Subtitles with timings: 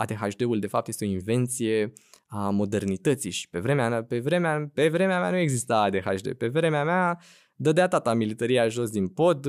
[0.00, 1.92] ADHD-ul de fapt este o invenție
[2.26, 6.32] a modernității și pe vremea, pe vremea, pe vremea mea nu exista ADHD.
[6.32, 7.18] Pe vremea mea
[7.54, 9.46] dădea tata militaria jos din pod,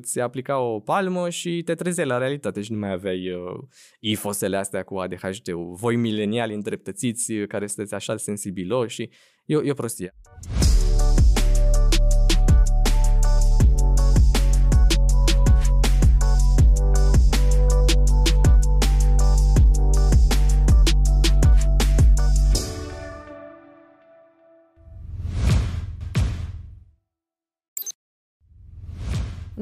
[0.00, 3.60] ți aplica o palmă și te trezeai la realitate și nu mai aveai uh,
[4.00, 5.74] ifosele astea cu ADHD-ul.
[5.74, 9.10] Voi mileniali îndreptățiți care sunteți așa sensibiloși și
[9.44, 10.14] e, e o prostie.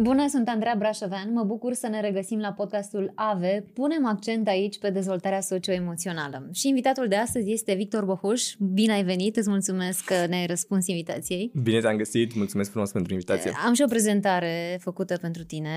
[0.03, 1.33] Bună, sunt Andreea Brașovean.
[1.33, 3.65] Mă bucur să ne regăsim la podcastul AVE.
[3.75, 6.49] Punem accent aici pe dezvoltarea socioemoțională.
[6.53, 8.43] Și invitatul de astăzi este Victor Bohuș.
[8.59, 11.51] Bine ai venit, îți mulțumesc că ne-ai răspuns invitației.
[11.63, 13.53] Bine te-am găsit, mulțumesc frumos pentru invitație.
[13.67, 15.69] Am și o prezentare făcută pentru tine,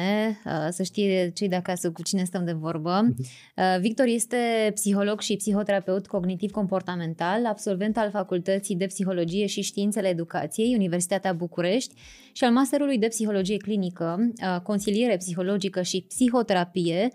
[0.46, 3.02] uh, să știe cei de acasă cu cine stăm de vorbă.
[3.02, 3.16] Mhm.
[3.56, 10.76] Uh, Victor este psiholog și psihoterapeut cognitiv-comportamental, absolvent al Facultății de Psihologie și Științele Educației,
[10.76, 11.94] Universitatea București
[12.34, 14.32] și al Masterului de Psihologie Clinică
[14.64, 17.12] consiliere psihologică și psihoterapie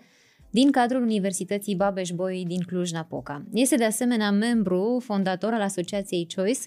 [0.51, 3.45] din cadrul Universității Babeș-Bolyai din Cluj-Napoca.
[3.53, 6.59] Este de asemenea membru fondator al Asociației Choice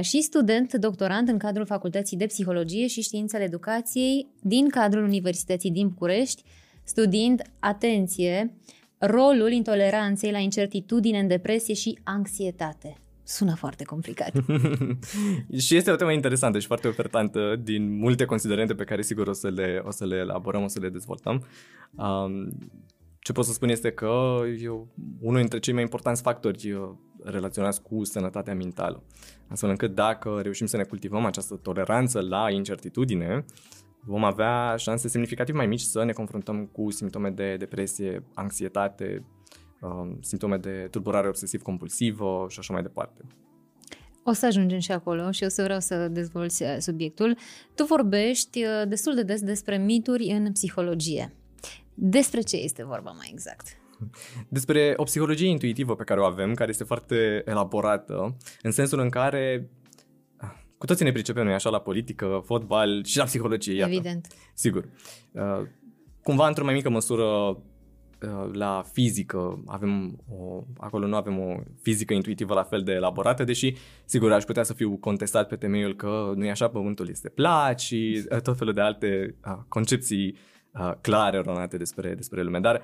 [0.00, 5.88] și student doctorant în cadrul Facultății de Psihologie și Științele Educației din cadrul Universității din
[5.88, 6.42] București,
[6.84, 8.56] studiind, atenție,
[8.98, 12.96] rolul intoleranței la incertitudine în depresie și anxietate
[13.26, 14.32] sună foarte complicat.
[15.64, 19.32] și este o temă interesantă și foarte ofertantă din multe considerente pe care sigur o
[19.32, 21.46] să le, o să le elaborăm, o să le dezvoltăm.
[21.94, 22.48] Um,
[23.18, 24.88] ce pot să spun este că eu,
[25.20, 26.90] unul dintre cei mai importanți factori uh,
[27.24, 29.02] relaționați cu sănătatea mentală.
[29.48, 33.44] Astfel încât dacă reușim să ne cultivăm această toleranță la incertitudine,
[34.00, 39.35] vom avea șanse semnificativ mai mici să ne confruntăm cu simptome de depresie, anxietate, Um,
[40.20, 43.24] simptome de tulburare obsesiv-compulsivă și așa mai departe.
[44.28, 47.36] O să ajungem și acolo și o să vreau să dezvolți uh, subiectul.
[47.74, 51.34] Tu vorbești uh, destul de des despre mituri în psihologie.
[51.94, 53.66] Despre ce este vorba mai exact?
[54.48, 59.08] Despre o psihologie intuitivă pe care o avem, care este foarte elaborată, în sensul în
[59.08, 59.70] care
[60.36, 63.92] ah, cu toții ne pricepem noi așa la politică, fotbal și la psihologie, iată.
[63.92, 64.26] Evident.
[64.54, 64.88] Sigur.
[65.32, 65.62] Uh,
[66.22, 67.56] cumva, într-o mai mică măsură, Uh,
[68.52, 73.74] la fizică, avem o, acolo nu avem o fizică intuitivă la fel de elaborată, deși,
[74.04, 77.80] sigur, aș putea să fiu contestat pe temeiul că nu e așa, pământul este plat
[77.80, 80.36] și uh, tot felul de alte uh, concepții
[80.72, 82.60] uh, clare, eronate despre, despre lume.
[82.60, 82.82] Dar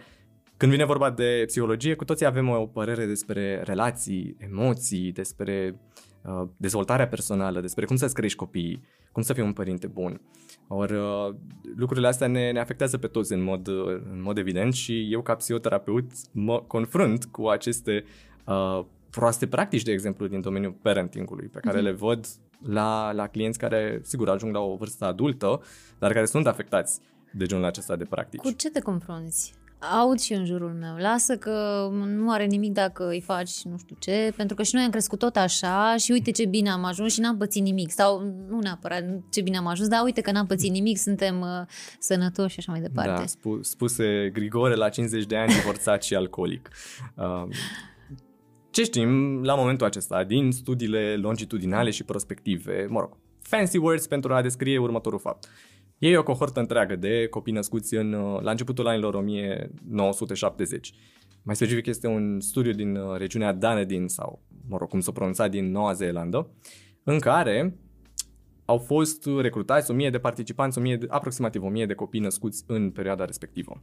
[0.57, 6.12] când vine vorba de psihologie, cu toții avem o părere despre relații, emoții, despre uh,
[6.57, 10.21] dezvoltarea personală, despre cum să-ți crești copiii, cum să fii un părinte bun.
[10.69, 11.35] Ori uh,
[11.77, 15.23] lucrurile astea ne, ne afectează pe toți în mod, uh, în mod evident și eu
[15.23, 18.05] ca psihoterapeut mă confrunt cu aceste
[18.47, 21.83] uh, proaste practici, de exemplu, din domeniul parentingului, pe care mm-hmm.
[21.83, 22.27] le văd
[22.67, 25.63] la, la clienți care, sigur, ajung la o vârstă adultă,
[25.99, 27.01] dar care sunt afectați
[27.33, 28.41] de genul acesta de practici.
[28.41, 29.55] Cu ce te confrunți?
[29.91, 33.97] Aud și în jurul meu, lasă că nu are nimic dacă îi faci nu știu
[33.99, 37.13] ce, pentru că și noi am crescut tot așa și uite ce bine am ajuns
[37.13, 37.91] și n-am pățit nimic.
[37.91, 41.49] Sau nu neapărat ce bine am ajuns, dar uite că n-am pățit nimic, suntem uh,
[41.99, 43.11] sănătoși și așa mai departe.
[43.11, 46.71] Da, spu- spuse Grigore la 50 de ani divorțat și alcoolic.
[47.15, 47.45] Uh,
[48.71, 54.35] ce știm la momentul acesta din studiile longitudinale și prospective, mă rog, fancy words pentru
[54.35, 55.49] a descrie următorul fapt.
[56.05, 60.93] E o cohortă întreagă de copii născuți în, uh, la începutul anilor 1970.
[61.43, 65.49] Mai specific este un studiu din uh, regiunea Dunedin sau, mă rog, cum s-o pronunța,
[65.49, 66.51] din Noua Zeelandă,
[67.03, 67.77] în care
[68.65, 73.25] au fost recrutați 1000 de participanți, 1000 de, aproximativ 1000 de copii născuți în perioada
[73.25, 73.83] respectivă.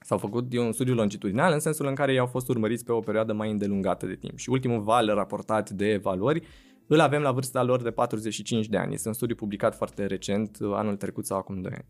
[0.00, 3.00] S-au făcut un studiu longitudinal în sensul în care ei au fost urmăriți pe o
[3.00, 6.42] perioadă mai îndelungată de timp și ultimul val raportat de evaluări
[6.86, 8.94] îl avem la vârsta lor de 45 de ani.
[8.94, 11.86] Este un studiu publicat foarte recent, anul trecut sau acum 2 ani.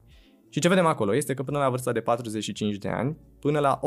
[0.49, 3.81] Și ce vedem acolo este că până la vârsta de 45 de ani, până la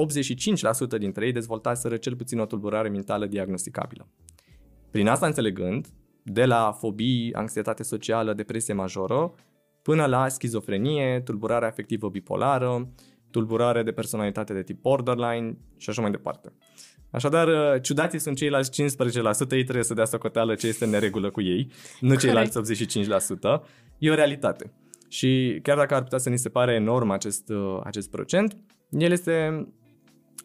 [0.95, 4.09] 85% dintre ei dezvoltaseră cel puțin o tulburare mentală diagnosticabilă.
[4.91, 5.87] Prin asta înțelegând,
[6.23, 9.33] de la fobii, anxietate socială, depresie majoră,
[9.81, 12.89] până la schizofrenie, tulburare afectivă bipolară,
[13.31, 16.53] tulburare de personalitate de tip borderline și așa mai departe.
[17.09, 21.29] Așadar, uh, ciudații sunt ceilalți 15%, ei trebuie să dea socoteală ce este în neregulă
[21.29, 22.23] cu ei, nu Corect.
[22.23, 23.63] ceilalți 85%.
[23.97, 24.71] E o realitate.
[25.07, 28.57] Și chiar dacă ar putea să ni se pare enorm acest, uh, acest procent,
[28.89, 29.67] el este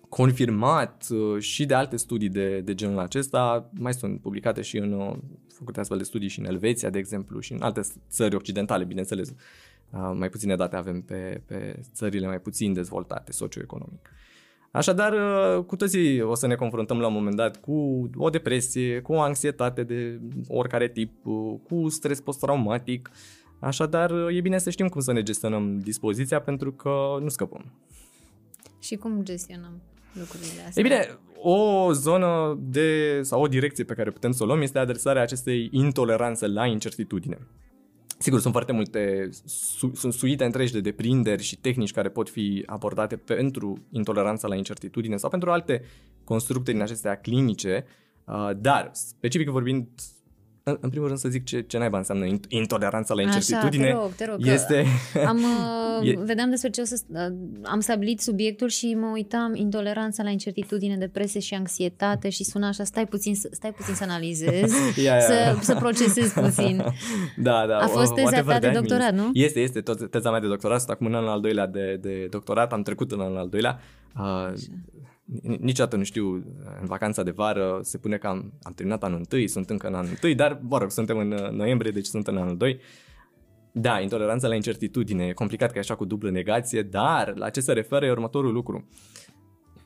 [0.09, 5.21] confirmat uh, și de alte studii de, de genul acesta, mai sunt publicate și în
[5.55, 7.81] făcute astfel de studii și în Elveția, de exemplu, și în alte
[8.11, 9.35] țări occidentale, bineînțeles.
[10.15, 14.11] Mai puține date avem pe, pe țările mai puțin dezvoltate socioeconomic.
[14.73, 19.01] Așadar, uh, cu toții o să ne confruntăm la un moment dat cu o depresie,
[19.01, 23.11] cu o anxietate de oricare tip, uh, cu stres post-traumatic.
[23.59, 27.73] Așadar, uh, e bine să știm cum să ne gestionăm dispoziția pentru că nu scăpăm.
[28.81, 30.83] Și cum gestionăm lucrurile astea?
[30.83, 34.79] E bine, o zonă de, sau o direcție pe care putem să o luăm este
[34.79, 37.39] adresarea acestei intoleranțe la incertitudine.
[38.23, 42.63] Sigur, sunt foarte multe, su, sunt suite întregi de deprinderi și tehnici care pot fi
[42.67, 45.83] abordate pentru intoleranța la incertitudine sau pentru alte
[46.25, 47.85] constructe din acestea clinice,
[48.25, 49.89] uh, dar, specific vorbind,
[50.65, 53.85] în, în primul rând să zic ce, ce naiba înseamnă intoleranța la incertitudine.
[53.85, 54.47] Așa, te rog, te rog.
[54.47, 54.85] Este...
[55.27, 55.39] Am,
[56.01, 56.19] uh, e...
[56.19, 57.01] Vedeam despre ce o să...
[57.09, 57.21] Uh,
[57.63, 62.85] am stabilit subiectul și mă uitam intoleranța la incertitudine, depresie și anxietate și suna așa,
[62.85, 64.73] stai puțin, stai puțin să analizez,
[65.05, 65.21] ia, ia.
[65.21, 66.83] Să, să procesez puțin.
[67.37, 67.79] Da, da.
[67.79, 69.31] A fost teza ta de doctorat, nu?
[69.33, 70.79] Este, este tot teza mea de doctorat.
[70.79, 73.81] Sunt acum în anul al doilea de, de doctorat, am trecut în anul al doilea.
[74.19, 74.53] Uh,
[75.41, 76.33] niciodată nu știu,
[76.81, 79.95] în vacanța de vară se pune că am, am terminat anul întâi, sunt încă în
[79.95, 82.81] anul întâi, dar, mă rog, suntem în uh, noiembrie, deci sunt în anul 2.
[83.73, 87.61] Da, intoleranța la incertitudine, e complicat că e așa cu dublă negație, dar la ce
[87.61, 88.89] se referă e următorul lucru.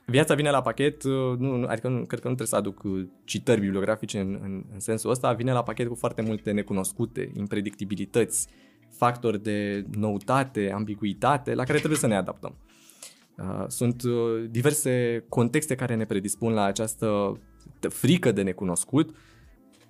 [0.06, 3.06] Viața vine la pachet, uh, nu, adică nu, cred că nu trebuie să aduc uh,
[3.24, 8.48] citări bibliografice în, în, în sensul ăsta, vine la pachet cu foarte multe necunoscute, impredictibilități,
[8.90, 12.56] factori de noutate, ambiguitate la care trebuie să ne adaptăm.
[13.38, 17.32] Uh, sunt uh, diverse contexte care ne predispun la această
[17.88, 19.16] frică de necunoscut,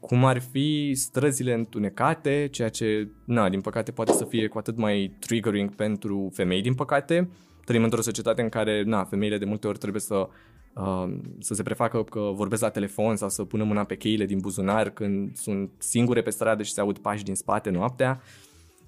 [0.00, 4.76] cum ar fi străzile întunecate, ceea ce, na, din păcate, poate să fie cu atât
[4.76, 7.28] mai triggering pentru femei, din păcate.
[7.64, 10.28] Trăim într-o societate în care, na, femeile de multe ori trebuie să,
[10.74, 14.38] uh, să se prefacă că vorbesc la telefon sau să pună mâna pe cheile din
[14.38, 18.20] buzunar când sunt singure pe stradă și se aud pași din spate noaptea.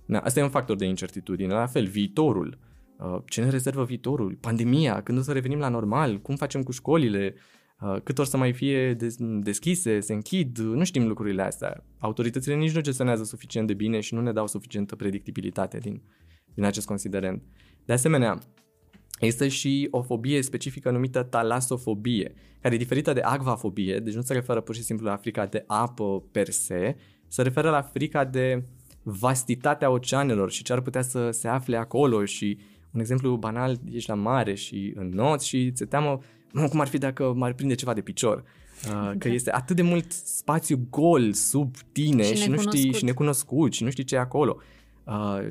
[0.05, 1.53] Na, asta e un factor de incertitudine.
[1.53, 2.59] La fel, viitorul.
[2.99, 6.73] Uh, ce ne rezervă viitorul, pandemia, când o să revenim la normal, cum facem cu
[6.73, 7.35] școlile,
[7.81, 8.97] uh, cât or să mai fie
[9.41, 11.85] deschise, se închid, nu știm lucrurile astea.
[11.99, 16.03] Autoritățile nici nu gestionează suficient de bine și nu ne dau suficientă predictibilitate din,
[16.55, 17.43] din acest considerent.
[17.85, 18.39] De asemenea,
[19.19, 24.33] Există și o fobie specifică numită talasofobie, care e diferită de acvafobie, deci nu se
[24.33, 26.97] referă pur și simplu la frica de apă per se,
[27.29, 28.65] se referă la frica de
[29.03, 32.59] vastitatea oceanelor și ce ar putea să se afle acolo și
[32.93, 36.21] un exemplu banal, ești la mare și în not și ți teamă
[36.71, 38.45] cum ar fi dacă m-ar prinde ceva de picior.
[38.87, 43.05] Uh, că este atât de mult spațiu gol sub tine și, și nu știi și
[43.05, 44.57] necunoscut și nu știi ce e acolo.
[45.05, 45.49] Uh,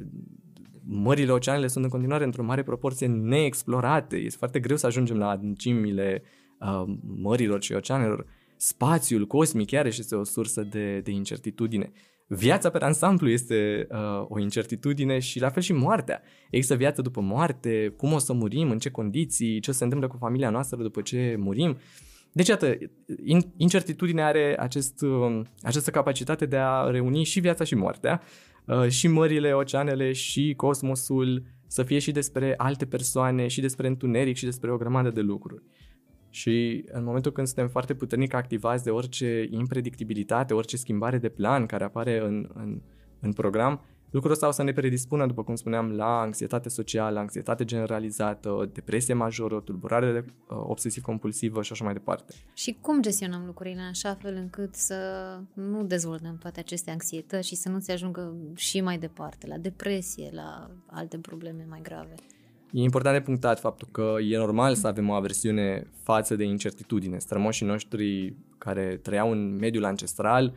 [0.84, 4.16] mările, oceanele sunt în continuare într-o mare proporție neexplorate.
[4.16, 6.24] Este foarte greu să ajungem la adâncimile
[6.60, 6.83] uh,
[7.22, 8.25] mărilor și oceanelor.
[8.56, 11.92] Spațiul cosmic chiar este o sursă de, de incertitudine.
[12.30, 16.22] Viața pe ansamblu este uh, o incertitudine și la fel și moartea.
[16.50, 20.08] Există viață după moarte, cum o să murim, în ce condiții, ce o se întâmplă
[20.08, 21.78] cu familia noastră după ce murim.
[22.32, 22.78] Deci, iată,
[23.58, 28.22] incertitudinea are acest, uh, această capacitate de a reuni și viața și moartea,
[28.66, 34.36] uh, și mările, oceanele, și cosmosul, să fie și despre alte persoane, și despre întuneric,
[34.36, 35.64] și despre o grămadă de lucruri.
[36.38, 41.66] Și în momentul când suntem foarte puternic activați de orice impredictibilitate, orice schimbare de plan
[41.66, 42.81] care apare în, în,
[43.19, 47.66] în program, lucrul ăsta o să ne predispună, după cum spuneam, la anxietate socială, anxietate
[47.66, 52.34] generalizată, depresie majoră, tulburare de, uh, obsesiv-compulsivă și așa mai departe.
[52.54, 54.95] Și cum gestionăm lucrurile în așa fel încât să
[55.54, 60.30] nu dezvoltăm toate aceste anxietăți și să nu se ajungă și mai departe, la depresie,
[60.33, 62.16] la alte probleme mai grave?
[62.71, 67.18] E important de punctat faptul că e normal să avem o aversiune față de incertitudine.
[67.18, 70.54] Strămoșii noștri care trăiau în mediul ancestral,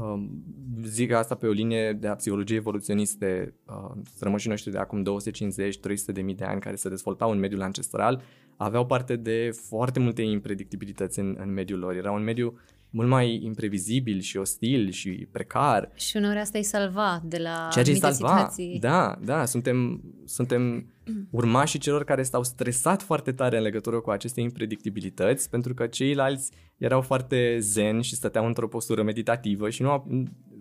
[0.00, 0.44] um,
[0.84, 6.12] zic asta pe o linie de a psihologie evoluționiste, um, strămoșii noștri de acum 250-300
[6.12, 8.22] de mii de ani care se dezvoltau în mediul ancestral,
[8.56, 11.94] aveau parte de foarte multe impredictibilități în, în mediul lor.
[11.94, 12.58] Era un mediu
[12.92, 15.90] mult mai imprevizibil și ostil și precar.
[15.94, 18.78] Și uneori asta îi salva de la Ceea ce salva, situații.
[18.80, 20.86] Da, da, suntem, suntem
[21.30, 26.50] urmașii celor care s-au stresat foarte tare în legătură cu aceste impredictibilități, pentru că ceilalți
[26.76, 30.04] erau foarte zen și stăteau într-o postură meditativă și nu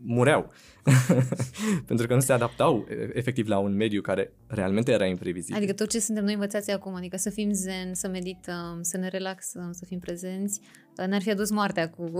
[0.03, 0.51] mureau.
[1.87, 5.55] pentru că nu se adaptau efectiv la un mediu care realmente era imprevizibil.
[5.55, 9.07] Adică tot ce suntem noi învățați acum, adică să fim zen, să medităm, să ne
[9.07, 10.61] relaxăm, să fim prezenți,
[10.95, 12.19] n-ar fi adus moartea cu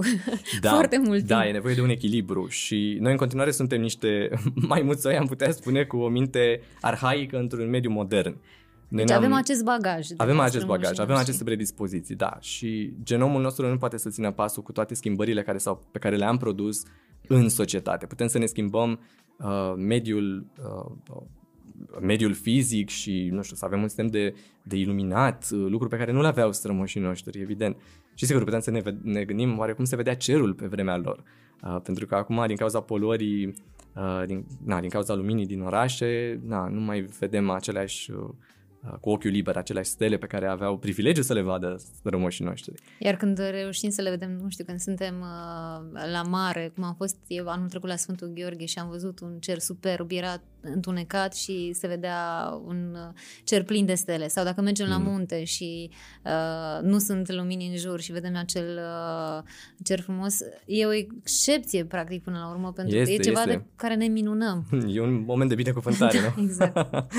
[0.61, 4.29] da, foarte mult Da, e nevoie de un echilibru și noi în continuare suntem niște
[4.69, 8.37] maimuțoi, am putea spune, cu o minte arhaică într-un mediu modern.
[8.87, 10.07] Noi deci avem acest bagaj.
[10.17, 12.37] Avem acest bagaj, avem aceste predispoziții, da.
[12.39, 16.15] Și genomul nostru nu poate să țină pasul cu toate schimbările care sau pe care
[16.15, 16.83] le-am produs
[17.27, 18.05] în societate.
[18.05, 18.99] Putem să ne schimbăm
[19.37, 20.91] uh, mediul uh,
[22.01, 24.33] mediul fizic și, nu știu, să avem un sistem de,
[24.63, 27.77] de iluminat, uh, lucruri pe care nu le aveau strămoșii noștri, evident.
[28.15, 31.23] Și sigur, putem să ne, ne gândim oare cum se vedea cerul pe vremea lor.
[31.63, 33.45] Uh, pentru că acum, din cauza poluării,
[33.95, 38.29] uh, din, na, din cauza luminii din orașe, na, nu mai vedem aceleași uh,
[38.85, 42.73] Uh, cu ochiul liber aceleași stele pe care aveau privilegiu să le vadă strămoșii noștri.
[43.00, 46.95] Iar când reușim să le vedem, nu știu, când suntem uh, la mare, cum am
[46.95, 51.35] fost eu anul trecut la Sfântul Gheorghe și am văzut un cer superb, era întunecat
[51.35, 53.13] și se vedea un uh,
[53.43, 54.27] cer plin de stele.
[54.27, 54.91] Sau dacă mergem mm.
[54.91, 55.89] la munte și
[56.25, 59.43] uh, nu sunt lumini în jur și vedem acel uh,
[59.83, 63.51] cer frumos, e o excepție, practic, până la urmă, pentru este, că e ceva este.
[63.51, 64.65] de care ne minunăm.
[64.95, 66.43] E un moment de binecuvântare, da, nu?
[66.43, 66.73] exact.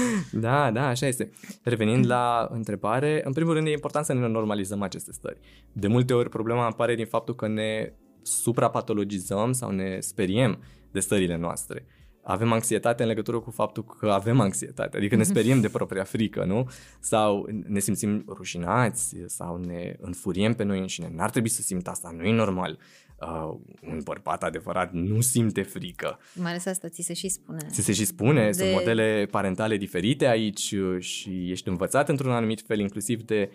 [0.47, 1.31] da, da, așa este.
[1.63, 5.39] Revenind la întrebare, în primul rând e important să ne normalizăm aceste stări.
[5.73, 10.59] De multe ori problema apare din faptul că ne suprapatologizăm sau ne speriem
[10.91, 11.87] de stările noastre.
[12.23, 16.45] Avem anxietate în legătură cu faptul că avem anxietate, adică ne speriem de propria frică,
[16.45, 16.71] nu?
[17.01, 21.13] Sau ne simțim rușinați sau ne înfuriem pe noi înșine.
[21.15, 22.79] N-ar trebui să simt asta, nu e normal
[23.23, 26.19] uh, un bărbat adevărat nu simte frică.
[26.35, 27.67] Mai ales asta ți se și spune.
[27.71, 28.53] Ți se și spune, de...
[28.53, 33.51] sunt modele parentale diferite aici uh, și ești învățat într-un anumit fel, inclusiv de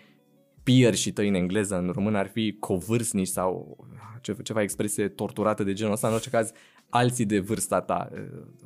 [0.63, 3.77] peer și tăi în engleză, în român ar fi covârstnici sau
[4.43, 6.51] ceva expresie torturată de genul ăsta, în orice caz
[6.89, 8.19] alții de vârsta ta, uh,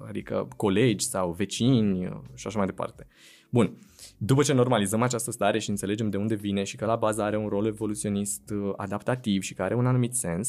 [0.07, 3.07] adică colegi sau vecini uh, și așa mai departe.
[3.49, 3.77] Bun,
[4.17, 7.37] după ce normalizăm această stare și înțelegem de unde vine și că la bază are
[7.37, 10.47] un rol evoluționist adaptativ și că are un anumit sens,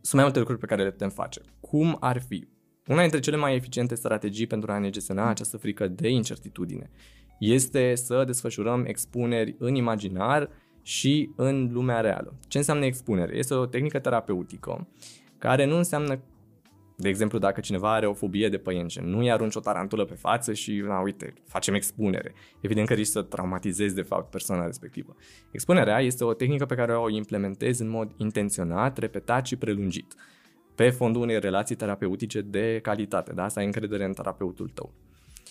[0.00, 1.40] sunt mai multe lucruri pe care le putem face.
[1.60, 2.48] Cum ar fi?
[2.86, 6.90] Una dintre cele mai eficiente strategii pentru a ne gestiona această frică de incertitudine
[7.40, 10.50] este să desfășurăm expuneri în imaginar
[10.82, 12.38] și în lumea reală.
[12.48, 13.36] Ce înseamnă expunere?
[13.36, 14.88] Este o tehnică terapeutică
[15.40, 16.20] care nu înseamnă
[17.00, 20.52] de exemplu, dacă cineva are o fobie de păienjen, nu-i arunci o tarantulă pe față
[20.52, 22.34] și, na, uite, facem expunere.
[22.60, 25.16] Evident că riști să traumatizezi, de fapt, persoana respectivă.
[25.50, 30.14] Expunerea este o tehnică pe care o implementezi în mod intenționat, repetat și prelungit,
[30.74, 33.48] pe fondul unei relații terapeutice de calitate, da?
[33.48, 34.92] Să ai încredere în terapeutul tău.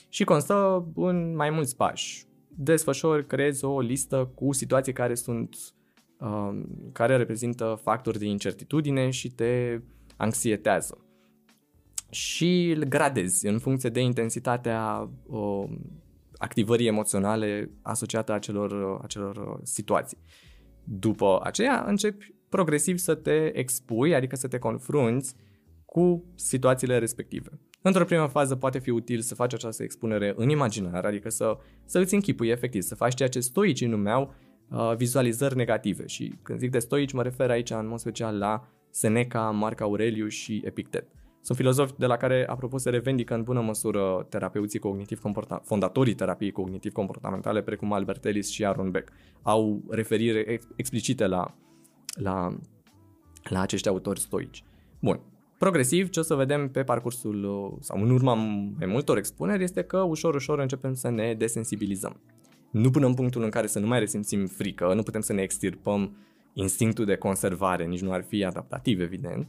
[0.09, 2.25] Și constă în mai mulți pași.
[2.47, 5.78] Desfășori, creezi o listă cu situații care sunt, um,
[6.91, 9.79] care reprezintă factori de incertitudine și te
[10.17, 11.03] anxietează
[12.09, 15.67] și îl gradezi în funcție de intensitatea o,
[16.37, 20.17] activării emoționale asociată acelor, acelor situații.
[20.83, 25.35] După aceea începi progresiv să te expui, adică să te confrunți
[25.85, 27.49] cu situațiile respective.
[27.81, 31.99] Într-o primă fază poate fi util să faci această expunere în imaginar, adică să, să
[31.99, 34.33] îți închipui efectiv, să faci ceea ce stoicii numeau
[34.71, 36.07] uh, vizualizări negative.
[36.07, 40.27] Și când zic de stoici, mă refer aici în mod special la Seneca, Marc Aureliu
[40.27, 41.07] și Epictet.
[41.41, 46.13] Sunt filozofi de la care, apropo, se revendică în bună măsură terapeuții cognitiv comporta- fondatorii
[46.13, 49.11] terapiei cognitiv-comportamentale, precum Albert Ellis și Aaron Beck.
[49.41, 51.55] Au referire explicite la,
[52.15, 52.57] la,
[53.49, 54.63] la acești autori stoici.
[55.01, 55.19] Bun.
[55.57, 60.01] Progresiv, ce o să vedem pe parcursul sau în urma mai multor expuneri este că
[60.01, 62.21] ușor, ușor începem să ne desensibilizăm.
[62.71, 65.41] Nu până în punctul în care să nu mai resimțim frică, nu putem să ne
[65.41, 66.17] extirpăm
[66.53, 69.47] instinctul de conservare, nici nu ar fi adaptativ, evident,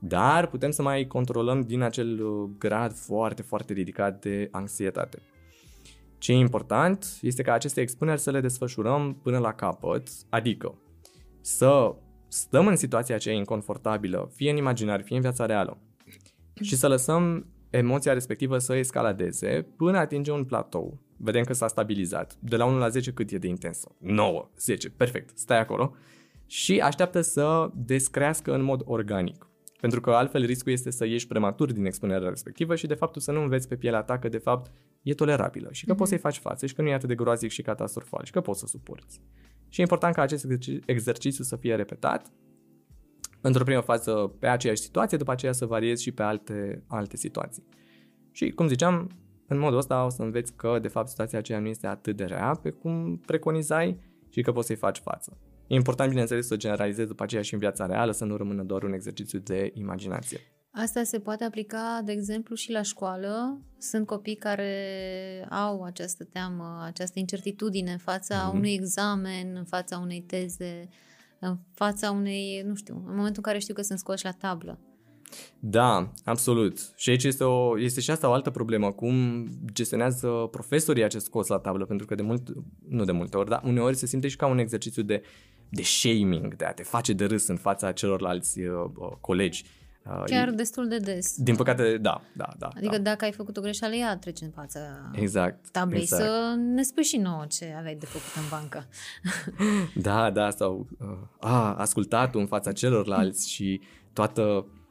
[0.00, 5.18] dar putem să mai controlăm din acel uh, grad foarte, foarte ridicat de anxietate.
[6.18, 10.78] Ce e important este ca aceste expuneri să le desfășurăm până la capăt, adică
[11.40, 11.94] să
[12.28, 15.78] stăm în situația aceea inconfortabilă, fie în imaginar, fie în viața reală,
[16.60, 20.98] și să lăsăm emoția respectivă să escaladeze până atinge un platou.
[21.24, 22.36] Vedem că s-a stabilizat.
[22.38, 23.94] De la 1 la 10 cât e de intensă?
[23.98, 25.94] 9, 10, perfect, stai acolo.
[26.46, 29.46] Și așteaptă să descrească în mod organic.
[29.80, 33.32] Pentru că altfel riscul este să ieși prematur din expunerea respectivă și de fapt să
[33.32, 35.96] nu înveți pe pielea ta că de fapt e tolerabilă și că mm-hmm.
[35.96, 38.40] poți să-i faci față și că nu e atât de groazic și catastrofal și că
[38.40, 39.20] poți să suporți.
[39.68, 40.46] Și e important ca acest
[40.86, 42.32] exercițiu să fie repetat
[43.40, 47.64] într-o primă fază pe aceeași situație, după aceea să variezi și pe alte, alte situații.
[48.32, 49.10] Și cum ziceam,
[49.52, 52.24] în modul ăsta o să înveți că de fapt situația aceea nu este atât de
[52.24, 55.38] rea pe cum preconizai și că poți să-i faci față.
[55.66, 58.82] E important, bineînțeles, să generalizezi după aceea și în viața reală, să nu rămână doar
[58.82, 60.38] un exercițiu de imaginație.
[60.70, 63.60] Asta se poate aplica, de exemplu, și la școală.
[63.78, 64.74] Sunt copii care
[65.50, 68.54] au această teamă, această incertitudine în fața mm-hmm.
[68.54, 70.88] unui examen, în fața unei teze,
[71.38, 74.78] în fața unei, nu știu, în momentul în care știu că sunt scoși la tablă.
[75.58, 76.92] Da, absolut.
[76.96, 81.46] Și aici este, o, este și asta o altă problemă, cum gestionează profesorii acest scos
[81.46, 82.52] la tablă, pentru că de mult,
[82.88, 85.22] nu de multe ori, dar uneori se simte și ca un exercițiu de
[85.74, 89.64] de shaming, de a te face de râs în fața celorlalți uh, colegi.
[90.06, 91.34] Uh, Chiar e- destul de des.
[91.36, 92.68] Din păcate, da, da, da.
[92.76, 93.02] Adică da.
[93.02, 94.80] dacă ai făcut o greșeală, ea trece în fața
[95.12, 95.70] Exact.
[95.70, 96.22] tablei exact.
[96.22, 98.86] să ne spui și nouă ce aveai de făcut în bancă.
[100.08, 101.06] Da, da, sau uh,
[101.40, 103.80] a, ascultatul în fața celorlalți și
[104.12, 104.81] toată m,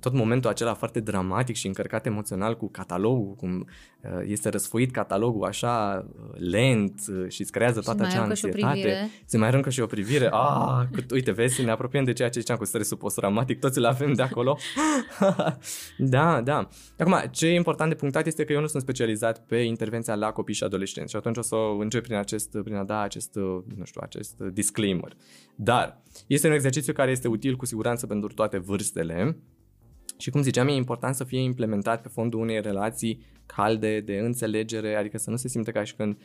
[0.00, 5.46] tot momentul acela foarte dramatic și încărcat emoțional cu catalogul, cum uh, este răsfoit catalogul
[5.46, 8.80] așa uh, lent uh, și îți creează toată mai acea aruncă și o anxietate.
[8.80, 9.10] privire.
[9.24, 10.28] Se mai aruncă și o privire.
[10.32, 13.84] Ah, cât, uite, vezi, ne apropiem de ceea ce ziceam cu stresul post-traumatic, toți îl
[13.84, 14.58] avem de acolo.
[15.98, 16.68] da, da.
[16.98, 20.32] Acum, ce e important de punctat este că eu nu sunt specializat pe intervenția la
[20.32, 23.34] copii și adolescenți și atunci o să încep prin acest, prin a da acest,
[23.76, 25.16] nu știu, acest disclaimer.
[25.54, 29.36] Dar este un exercițiu care este util cu siguranță pentru toate vârstele
[30.20, 34.94] și cum ziceam, e important să fie implementat pe fondul unei relații calde, de înțelegere,
[34.94, 36.16] adică să nu se simte ca și când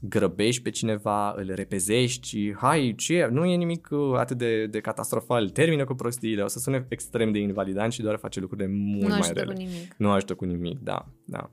[0.00, 4.80] grăbești pe cineva, îl repezești și hai, ce, nu e nimic uh, atât de, de
[4.80, 9.02] catastrofal, termină cu prostiile, o să sune extrem de invalidant și doar face lucrurile mult
[9.02, 9.52] nu mai ajută rele.
[9.52, 9.94] cu nimic.
[9.96, 11.50] Nu ajută cu nimic, da, da.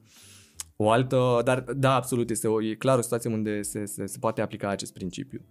[0.75, 4.17] O altă, dar da, absolut, este o, e clar o situație unde se, se, se
[4.19, 5.41] poate aplica acest principiu.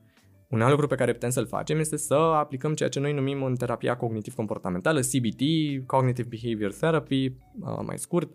[0.52, 3.42] Un alt lucru pe care putem să-l facem este să aplicăm ceea ce noi numim
[3.42, 5.42] în terapia cognitiv-comportamentală, CBT,
[5.86, 8.30] Cognitive Behavior Therapy, uh, mai scurt,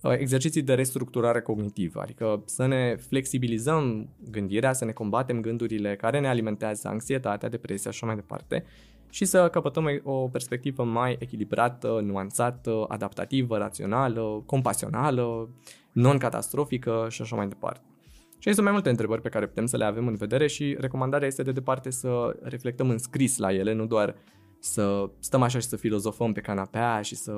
[0.00, 6.20] uh, exerciții de restructurare cognitivă, adică să ne flexibilizăm gândirea, să ne combatem gândurile care
[6.20, 8.64] ne alimentează anxietatea, depresia și așa mai departe
[9.10, 15.48] și să căpătăm o perspectivă mai echilibrată, nuanțată, adaptativă, rațională, compasională,
[15.92, 17.91] non-catastrofică și așa mai departe.
[18.42, 21.26] Și sunt mai multe întrebări pe care putem să le avem în vedere și recomandarea
[21.26, 24.14] este de departe să reflectăm în scris la ele, nu doar
[24.58, 27.32] să stăm așa și să filozofăm pe canapea și să,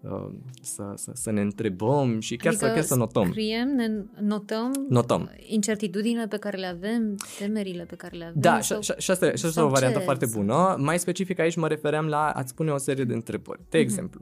[0.00, 0.28] uh,
[0.62, 3.24] să, să, să ne întrebăm și chiar, adică să, chiar să notăm.
[3.30, 3.86] Scriem, ne
[4.20, 5.30] notăm, Notăm.
[5.38, 8.40] incertitudinile pe care le avem, temerile pe care le avem.
[8.40, 10.04] Da, și, sau- și, și asta, și asta e sau o variantă ce?
[10.04, 10.76] foarte Sau- bună.
[10.78, 13.60] Mai specific aici mă refeream la a-ți spune o serie de întrebări.
[13.68, 13.86] De Mhm.
[13.86, 14.20] exemplu,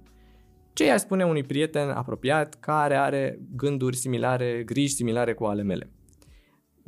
[0.73, 5.90] ce i-aș spune unui prieten apropiat care are gânduri similare, griji similare cu ale mele?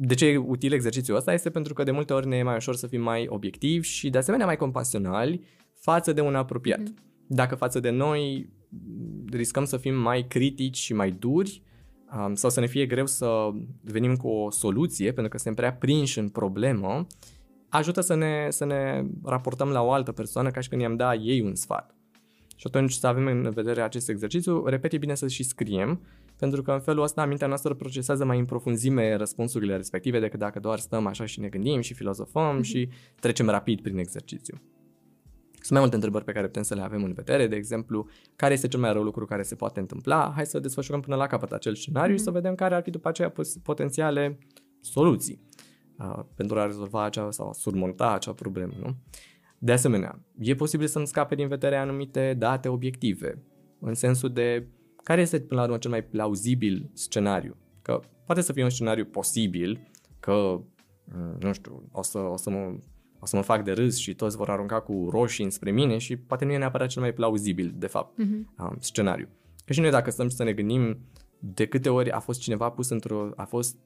[0.03, 1.33] De ce e util exercițiul ăsta?
[1.33, 4.11] Este pentru că de multe ori ne e mai ușor să fim mai obiectivi și
[4.11, 6.81] de asemenea mai compasionali față de un apropiat.
[6.81, 6.95] Mhm.
[7.27, 11.63] Dacă față de noi m, riscăm să fim mai critici și mai duri
[12.17, 13.51] um, sau să ne fie greu să
[13.83, 17.07] venim cu o soluție pentru că suntem prea prinși în problemă,
[17.69, 21.15] ajută să ne, să ne raportăm la o altă persoană ca și când i-am da
[21.15, 21.95] ei un sfat.
[22.57, 26.01] Și atunci să avem în vedere acest exercițiu, repet, e bine să și scriem,
[26.41, 30.61] pentru că în felul ăsta mintea noastră procesează mai în profunzime răspunsurile respective decât dacă
[30.61, 32.63] doar stăm așa și ne gândim și filozofăm Mhm.
[32.63, 32.89] și
[33.21, 34.61] trecem rapid prin exercițiu.
[35.53, 38.53] Sunt mai multe întrebări pe care putem să le avem în vedere, de exemplu, care
[38.55, 41.53] este cel mai rău lucru care se poate întâmpla, hai să desfășurăm până la capăt
[41.53, 44.39] acel scenariu și să vedem care ar fi după aceea pos- potențiale
[44.81, 45.41] soluții
[45.99, 48.97] uh, pentru a rezolva acea sau a surmonta acea problemă, nu?
[49.59, 53.43] De asemenea, e posibil să-mi scape din vedere anumite date obiective,
[53.81, 54.67] în sensul de
[55.03, 57.57] care este până la urmă cel mai plauzibil scenariu.
[57.83, 60.61] Că poate să fie un scenariu posibil, că,
[61.15, 62.75] mm, nu știu, o să, o să mă
[63.23, 66.17] o să mă fac de râs și toți vor arunca cu roșii înspre mine și
[66.17, 68.55] poate nu e neapărat cel mai plauzibil, de fapt, Mhm.
[68.59, 69.29] um, scenariu.
[69.65, 70.99] Că și noi dacă stăm și să ne gândim
[71.39, 73.77] de câte ori a fost cineva pus într-o, a fost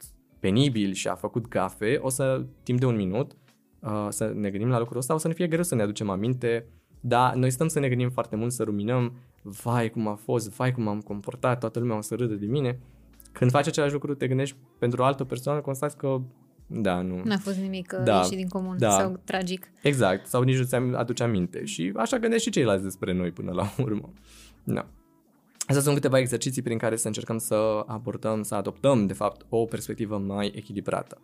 [0.41, 3.37] penibil și a făcut gafe, o să, timp de un minut,
[3.81, 6.11] uh, să ne gândim la lucrul ăsta, o să ne fie greu să ne aducem
[6.11, 6.67] aminte,
[7.01, 9.13] dar noi stăm să ne gândim foarte mult, să ruminăm,
[9.45, 12.79] vai cum a fost, vai cum am comportat, toată lumea o să râdă de mine.
[13.33, 16.21] Când faci același lucru, te gândești pentru o altă persoană, constați că,
[16.67, 17.21] da, nu.
[17.25, 18.91] N-a fost nimic Da, da, ieșit din comun da.
[18.91, 19.71] sau tragic.
[19.83, 21.65] Exact, sau nici nu ți aduce aminte.
[21.65, 24.13] Și așa gândesc și ceilalți despre noi până la urmă.
[24.65, 24.87] Da.
[25.67, 29.65] Astea sunt câteva exerciții prin care să încercăm să abordăm, să adoptăm, de fapt, o
[29.65, 31.21] perspectivă mai echilibrată.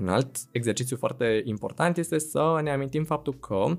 [0.00, 3.78] Un alt exercițiu foarte important este să ne amintim faptul că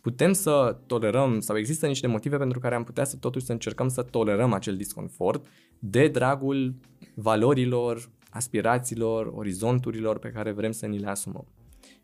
[0.00, 3.88] putem să tolerăm sau există niște motive pentru care am putea să totuși să încercăm
[3.88, 5.46] să tolerăm acel disconfort
[5.78, 6.74] de dragul
[7.14, 11.46] valorilor, aspirațiilor, orizonturilor pe care vrem să ni le asumăm.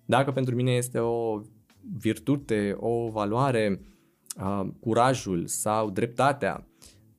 [0.04, 1.40] Dacă pentru mine este o
[1.98, 3.80] virtute, o valoare,
[4.40, 6.66] uh, curajul sau dreptatea,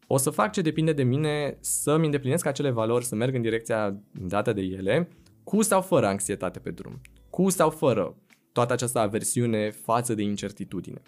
[0.07, 3.97] o să fac ce depinde de mine să-mi îndeplinesc acele valori, să merg în direcția
[4.11, 5.09] dată de ele,
[5.43, 8.15] cu sau fără anxietate pe drum, cu sau fără
[8.57, 11.01] toată această aversiune față de incertitudine.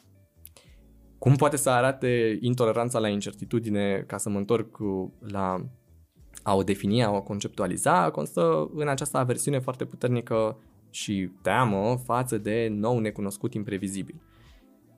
[1.18, 5.66] Cum poate să arate intoleranța la incertitudine, ca să mă întorc cu- la
[6.44, 10.58] a o defini, a o conceptualiza, constă în această aversiune foarte puternică
[10.90, 14.22] și teamă față de nou necunoscut imprevizibil.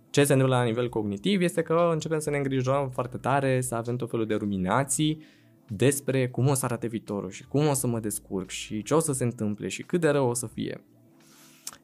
[0.10, 3.76] Ce se întâmplă la nivel cognitiv este că începem să ne îngrijorăm foarte tare, să
[3.76, 5.22] avem tot felul de ruminații
[5.68, 9.00] despre cum o să arate viitorul și cum o să mă descurc și ce o
[9.00, 10.84] să se întâmple și cât de rău o să fie.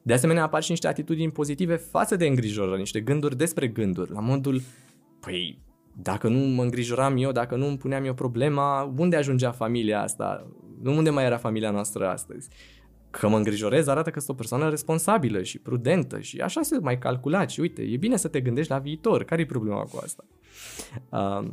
[0.08, 4.20] De asemenea, apar și niște atitudini pozitive față de îngrijorări, niște gânduri despre gânduri, la
[4.20, 4.62] modul
[5.20, 5.60] păi,
[6.02, 10.48] dacă nu mă îngrijoram eu, dacă nu îmi puneam eu problema, unde ajungea familia asta?
[10.84, 12.50] Unde mai era familia noastră astăzi?
[13.10, 16.98] Că mă îngrijorez arată că sunt o persoană responsabilă și prudentă și așa se mai
[16.98, 19.24] calcula și uite, e bine să te gândești la viitor.
[19.24, 20.26] Care e problema cu asta?
[21.10, 21.48] Uh,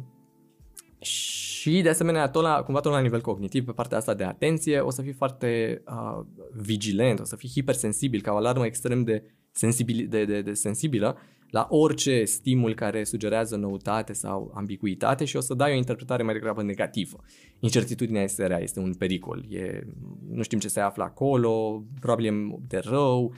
[0.99, 4.79] și de asemenea, tot la, cumva tot la nivel cognitiv, pe partea asta de atenție,
[4.81, 9.23] o să fii foarte uh, vigilent, o să fii hipersensibil, ca o alarmă extrem de,
[9.53, 11.19] sensibil, de, de, de sensibilă
[11.55, 16.35] la orice stimul care sugerează noutate sau ambiguitate și o să dai o interpretare mai
[16.35, 17.19] degrabă negativă.
[17.61, 19.87] Incertitudinea este rea, este un pericol, e,
[20.29, 23.35] nu știm ce se află acolo, probabil e de rău.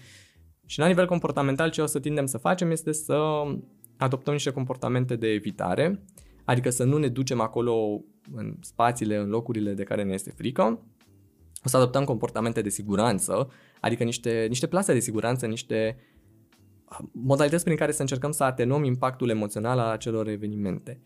[0.67, 3.43] Și la nivel comportamental ce o să tindem să facem este să
[3.97, 6.05] adoptăm niște comportamente de evitare,
[6.45, 10.83] adică să nu ne ducem acolo în spațiile, în locurile de care ne este frică,
[11.65, 15.97] o să adoptăm comportamente de siguranță, adică niște, niște plase de siguranță, niște
[17.12, 21.01] modalități prin care să încercăm să atenuăm impactul emoțional al acelor evenimente.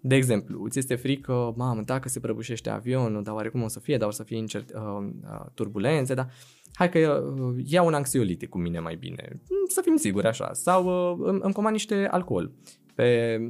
[0.00, 3.96] De exemplu, îți este frică, mamă, dacă se prăbușește avionul, dar oarecum o să fie,
[3.96, 6.30] dar o să fie incert, uh, uh, turbulențe, dar
[6.74, 10.84] hai că uh, iau un anxiolitic cu mine mai bine, să fim siguri așa, sau
[10.84, 12.52] uh, îmi, îmi comand niște alcool
[12.94, 13.40] pe,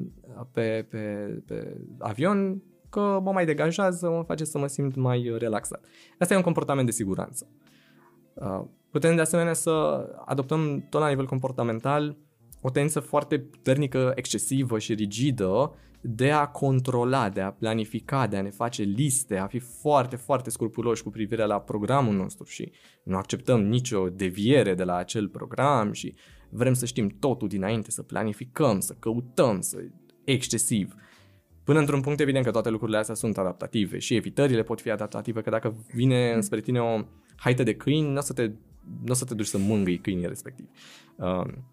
[0.52, 0.98] pe, pe,
[1.46, 5.84] pe avion, că mă mai degajează, mă face să mă simt mai relaxat.
[6.18, 7.48] Asta e un comportament de siguranță.
[8.34, 9.70] Uh, putem de asemenea să
[10.24, 12.16] adoptăm tot la nivel comportamental
[12.60, 18.42] o tendință foarte puternică, excesivă și rigidă de a controla, de a planifica, de a
[18.42, 23.16] ne face liste, a fi foarte, foarte scrupuloși cu privire la programul nostru și nu
[23.16, 26.14] acceptăm nicio deviere de la acel program și
[26.50, 29.78] vrem să știm totul dinainte, să planificăm, să căutăm, să
[30.24, 30.94] excesiv.
[31.64, 35.40] Până într-un punct evident că toate lucrurile astea sunt adaptative și evitările pot fi adaptative,
[35.40, 37.00] că dacă vine înspre tine o
[37.36, 38.50] haită de câini, nu o să te,
[39.04, 40.66] n o să te duci să mângâi câinii respectiv.
[41.16, 41.64] Um,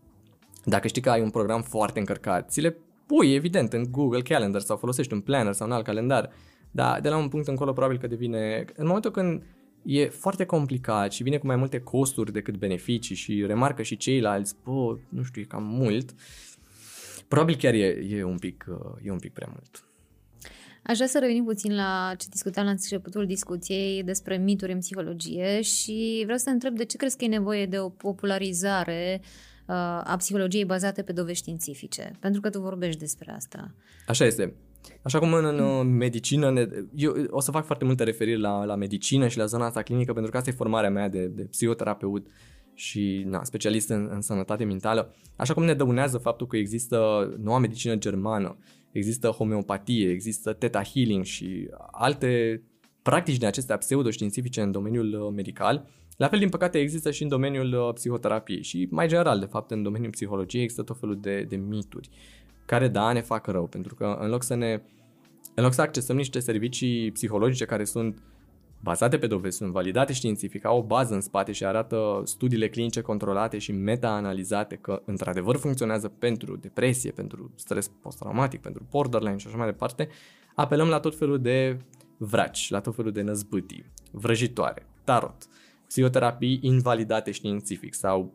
[0.66, 4.62] dacă știi că ai un program foarte încărcat, ți le pui evident în Google Calendar
[4.62, 6.30] sau folosești un planner sau un alt calendar,
[6.72, 9.44] dar de la un punct încolo probabil că devine, în momentul când
[9.84, 14.56] e foarte complicat și vine cu mai multe costuri decât beneficii și remarcă și ceilalți,
[14.64, 16.14] bă, nu știu, e cam mult,
[17.30, 18.66] probabil chiar e, e, un, pic,
[19.04, 19.84] e un pic prea mult.
[20.84, 25.62] Aș vrea să revenim puțin la ce discutam la începutul discuției despre mituri în psihologie
[25.62, 30.16] și vreau să întreb de ce crezi că e nevoie de o popularizare uh, a
[30.18, 32.12] psihologiei bazate pe dovești științifice?
[32.20, 33.74] Pentru că tu vorbești despre asta.
[34.08, 34.54] Așa este.
[35.02, 38.76] Așa cum în, în medicină, ne, eu o să fac foarte multe referiri la, la
[38.76, 42.28] medicină și la zona asta clinică, pentru că asta e formarea mea de, de psihoterapeut
[42.80, 45.16] și na, specialist în, în sănătate mentală.
[45.36, 48.58] Așa cum ne dăunează faptul că există noua medicină germană,
[48.92, 52.64] există homeopatie, există theta healing și alte
[53.02, 55.88] practici de acestea pseudoștiințifice în domeniul uh, medical,
[56.18, 59.72] la fel, din păcate, există și în domeniul uh, psihoterapiei și, mai general, de fapt,
[59.72, 62.10] în domeniul psihologiei există tot felul de, de mituri
[62.66, 64.82] care, da, ne fac rău, pentru că în loc să ne
[65.56, 68.22] în loc să accesăm niște servicii psihologice care sunt
[68.80, 73.02] bazate pe dovezi, sunt validate științific, au o bază în spate și arată studiile clinice
[73.02, 79.58] controlate și meta-analizate că într-adevăr funcționează pentru depresie, pentru stres post-traumatic, pentru borderline și așa
[79.58, 80.10] mai departe,
[80.56, 81.80] apelăm la tot felul de
[82.18, 85.48] vraci, la tot felul de năzbâtii, vrăjitoare, tarot,
[85.88, 88.34] psihoterapii invalidate științific sau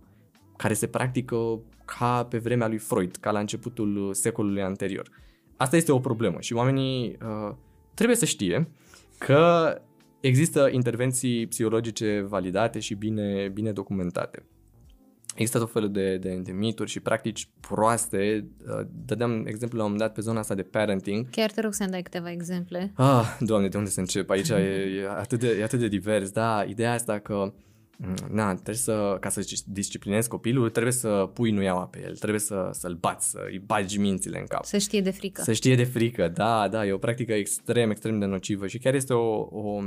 [0.57, 5.09] care se practică ca pe vremea lui Freud, ca la începutul secolului anterior.
[5.57, 7.55] Asta este o problemă și oamenii uh,
[7.95, 8.69] trebuie să știe
[9.19, 9.73] că
[10.27, 14.43] există intervenții psihologice validate și bine, bine documentate.
[15.35, 18.47] Există tot felul de, de, de mituri și practici proaste.
[18.67, 21.31] Uh, dădeam exemplu la un moment dat pe zona asta de parenting.
[21.31, 22.93] Chiar te rog să-mi dai câteva exemple.
[22.95, 24.31] Ah, doamne, de unde să încep?
[24.31, 26.31] Aici e, e, atât de, e atât de divers.
[26.31, 27.55] Da, ideea asta că mm,
[28.31, 32.69] na, trebuie să, ca să disciplinezi copilul, trebuie să pui nuiaua pe el, trebuie să,
[32.73, 34.65] să-l bați, să-i bagi mințile în cap.
[34.65, 35.43] Să știe de frică.
[35.43, 38.95] Să știe de frică, da, da, e o practică extrem, extrem de nocivă și chiar
[38.95, 39.81] este o, o,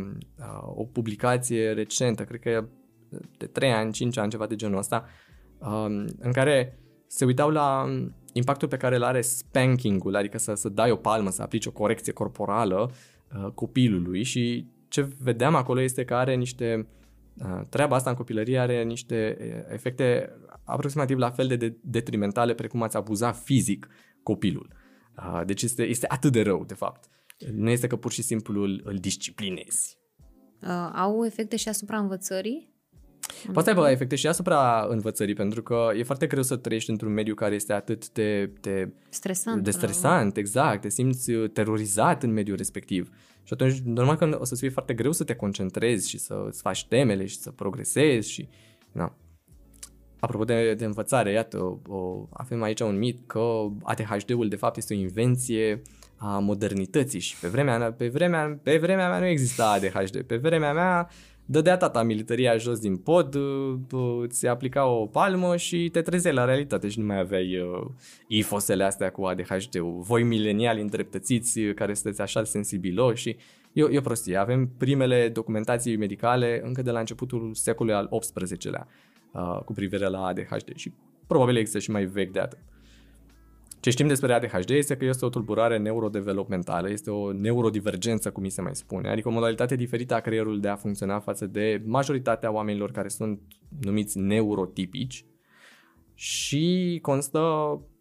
[0.75, 2.63] o publicație recentă, cred că e
[3.37, 5.05] de 3 ani, 5 ani, ceva de genul ăsta,
[5.57, 7.85] um, în care se uitau la
[8.33, 11.71] impactul pe care îl are spanking-ul, adică să, să dai o palmă, să aplici o
[11.71, 16.85] corecție corporală uh, copilului și ce vedeam acolo este că are niște uh,
[17.69, 20.31] treaba asta în copilărie are niște uh, efecte
[20.63, 23.87] aproximativ la fel de detrimentale precum ați abuza fizic
[24.23, 24.73] copilul.
[25.17, 27.09] Uh, deci este, este atât de rău, de fapt.
[27.51, 29.97] Nu este că pur și simplu îl, îl disciplinezi.
[30.61, 32.75] Uh, au efecte și asupra învățării?
[33.53, 37.13] Poate să aibă efecte și asupra învățării, pentru că e foarte greu să trăiești într-un
[37.13, 40.43] mediu care este atât de, de stresant, de stresant rău.
[40.43, 43.09] exact, te simți uh, terorizat în mediul respectiv.
[43.47, 46.87] Și atunci, normal că o să-ți fie foarte greu să te concentrezi și să-ți faci
[46.87, 48.49] temele și să progresezi și...
[48.91, 49.15] Na.
[50.19, 54.77] apropo de, de învățare, iată, o, o, avem aici un mit că ADHD-ul de fapt
[54.77, 55.81] este o invenție
[56.17, 60.21] a modernității și pe vremea, pe vremea, pe vremea mea nu exista ADHD.
[60.21, 61.09] Pe vremea mea
[61.49, 66.45] dădea tata militaria jos din pod, uh, îți aplica o palmă și te trezeai la
[66.45, 67.85] realitate și nu mai aveai uh,
[68.27, 69.99] ifosele astea cu ADHD-ul.
[69.99, 73.37] Voi mileniali îndreptățiți uh, care sunteți așa sensibiloși și
[73.73, 74.37] e, e o prostie.
[74.37, 78.87] Avem primele documentații medicale încă de la începutul secolului al XVIII-lea
[79.31, 80.93] uh, cu privire la ADHD și
[81.27, 82.59] probabil există și mai vechi de atât.
[83.79, 88.49] Ce știm despre ADHD este că este o tulburare neurodevelopmentală, este o neurodivergență, cum mi
[88.49, 92.51] se mai spune, adică o modalitate diferită a creierului de a funcționa față de majoritatea
[92.51, 93.41] oamenilor care sunt
[93.81, 95.25] numiți neurotipici
[96.13, 97.41] și constă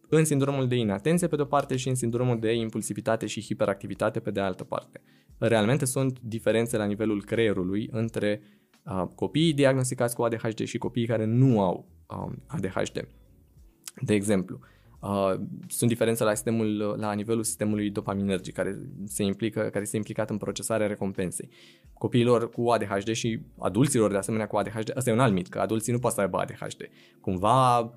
[0.08, 4.30] în sindromul de inatenție pe de-o parte și în sindromul de impulsivitate și hiperactivitate pe
[4.30, 5.00] de altă parte.
[5.38, 8.40] Realmente sunt diferențe la nivelul creierului între
[8.84, 13.08] uh, copiii diagnosticați cu ADHD și copiii care nu au uh, ADHD.
[14.00, 14.75] De exemplu, Uh,
[15.68, 20.36] sunt diferențe la, sistemul, la nivelul sistemului dopaminergic care se implică, care este implicat în
[20.36, 21.48] procesarea recompensei.
[21.92, 25.58] Copiilor cu ADHD și adulților de asemenea cu ADHD, ăsta e un alt mit, că
[25.58, 26.88] adulții nu pot să aibă ADHD.
[27.20, 27.92] Cumva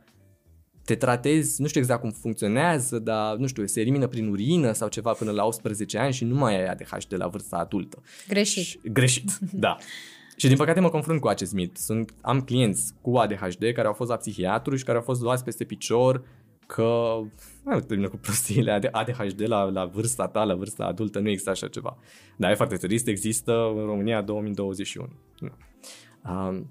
[0.89, 4.88] te tratezi, nu știu exact cum funcționează, dar nu știu, se elimină prin urină sau
[4.88, 8.02] ceva până la 18 ani și nu mai ai ADHD la vârsta adultă.
[8.28, 8.63] Greșit.
[8.63, 9.78] Și, greșit, da.
[10.36, 11.78] Și din păcate mă confrunt cu acest mit.
[11.78, 15.43] Sunt, am clienți cu ADHD care au fost la psihiatru și care au fost luați
[15.43, 16.24] peste picior
[16.76, 17.20] că
[17.64, 21.68] nu termină cu prostiile ADHD la, la vârsta ta, la vârsta adultă, nu există așa
[21.68, 21.98] ceva.
[22.38, 25.08] Dar e foarte trist, există în România 2021.
[26.26, 26.70] Um,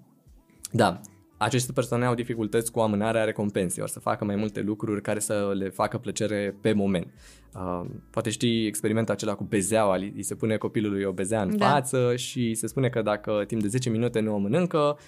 [0.72, 1.00] da,
[1.36, 5.52] aceste persoane au dificultăți cu amânarea recompensei, or să facă mai multe lucruri care să
[5.54, 7.12] le facă plăcere pe moment.
[7.54, 11.68] Uh, poate știi experimentul acela cu bezeaua, îi se pune copilului o bezea în da.
[11.68, 14.98] față și se spune că dacă timp de 10 minute nu o mănâncă,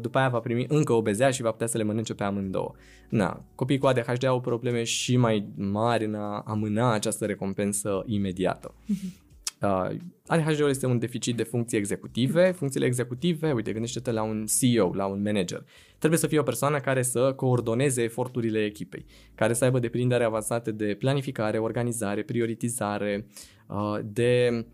[0.00, 2.72] după aia va primi încă o bezea și va putea să le mănânce pe amândouă.
[3.08, 8.74] Na, copiii cu ADHD au probleme și mai mari în a amâna această recompensă imediată.
[8.74, 9.28] Uh-huh.
[9.62, 9.90] Uh,
[10.26, 12.50] ADHD-ul este un deficit de funcții executive.
[12.50, 15.64] Funcțiile executive, uite, gândește-te la un CEO, la un manager.
[15.98, 20.70] Trebuie să fie o persoană care să coordoneze eforturile echipei, care să aibă deprindere avansate
[20.70, 23.26] de planificare, organizare, prioritizare,
[23.66, 24.64] uh, de uh,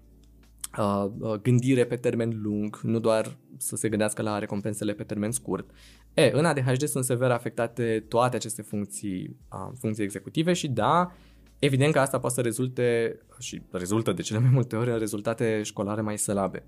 [1.42, 5.70] gândire pe termen lung, nu doar să se gândească la recompensele pe termen scurt.
[6.14, 11.12] E, în ADHD sunt sever afectate toate aceste funcții, uh, funcții executive și da,
[11.58, 15.62] evident că asta poate să rezulte și rezultă de cele mai multe ori în rezultate
[15.62, 16.64] școlare mai slăbe.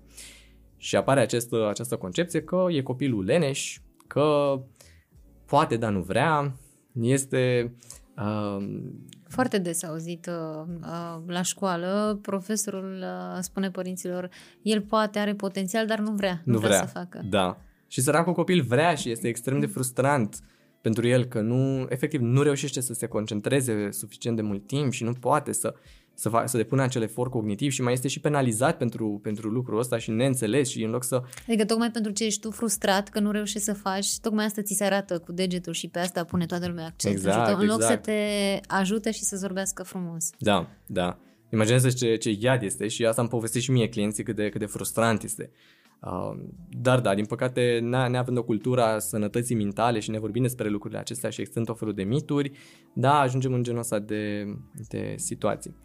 [0.77, 4.59] Și apare această, această concepție că e copilul leneș, că
[5.45, 6.55] poate, dar nu vrea,
[7.01, 7.98] este uh,
[9.27, 14.29] foarte des auzit uh, uh, la școală, profesorul uh, spune părinților,
[14.61, 17.21] el poate, are potențial, dar nu vrea, nu, nu vrea, vrea să facă.
[17.29, 17.57] Da.
[17.87, 20.39] Și săracul copil vrea și este extrem de frustrant
[20.81, 25.03] pentru el că nu, efectiv, nu reușește să se concentreze suficient de mult timp și
[25.03, 25.73] nu poate să
[26.19, 29.79] să, fac, să depună acel efort cognitiv și mai este și penalizat pentru, pentru lucrul
[29.79, 31.21] ăsta și neînțeles și în loc să...
[31.47, 34.73] Adică tocmai pentru ce ești tu frustrat că nu reușești să faci, tocmai asta ți
[34.73, 37.15] se arată cu degetul și pe asta pune toată lumea accent.
[37.15, 38.05] Exact, în loc exact.
[38.05, 38.21] să te
[38.67, 40.29] ajute și să zorbească frumos.
[40.37, 41.19] Da, da.
[41.51, 44.59] Imaginează ce, ce iad este și asta îmi povestește și mie clienții cât de, cât
[44.59, 45.51] de frustrant este.
[46.01, 46.31] Uh,
[46.69, 50.99] dar da, din păcate, neavând o cultură a sănătății mentale și ne vorbim despre lucrurile
[50.99, 52.51] acestea și existând o felul de mituri,
[52.93, 54.45] da, ajungem în genul ăsta de,
[54.89, 55.75] de situații.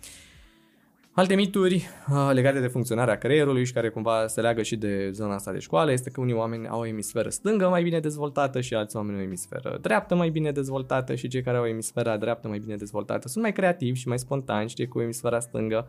[1.17, 1.75] Alte mituri
[2.11, 5.59] uh, legate de funcționarea creierului și care cumva se leagă și de zona asta de
[5.59, 9.17] școală este că unii oameni au o emisferă stângă mai bine dezvoltată și alți oameni
[9.17, 12.59] au o emisferă dreaptă mai bine dezvoltată și cei care au o emisfera dreaptă mai
[12.59, 15.89] bine dezvoltată sunt mai creativi și mai spontani și cei cu emisfera stângă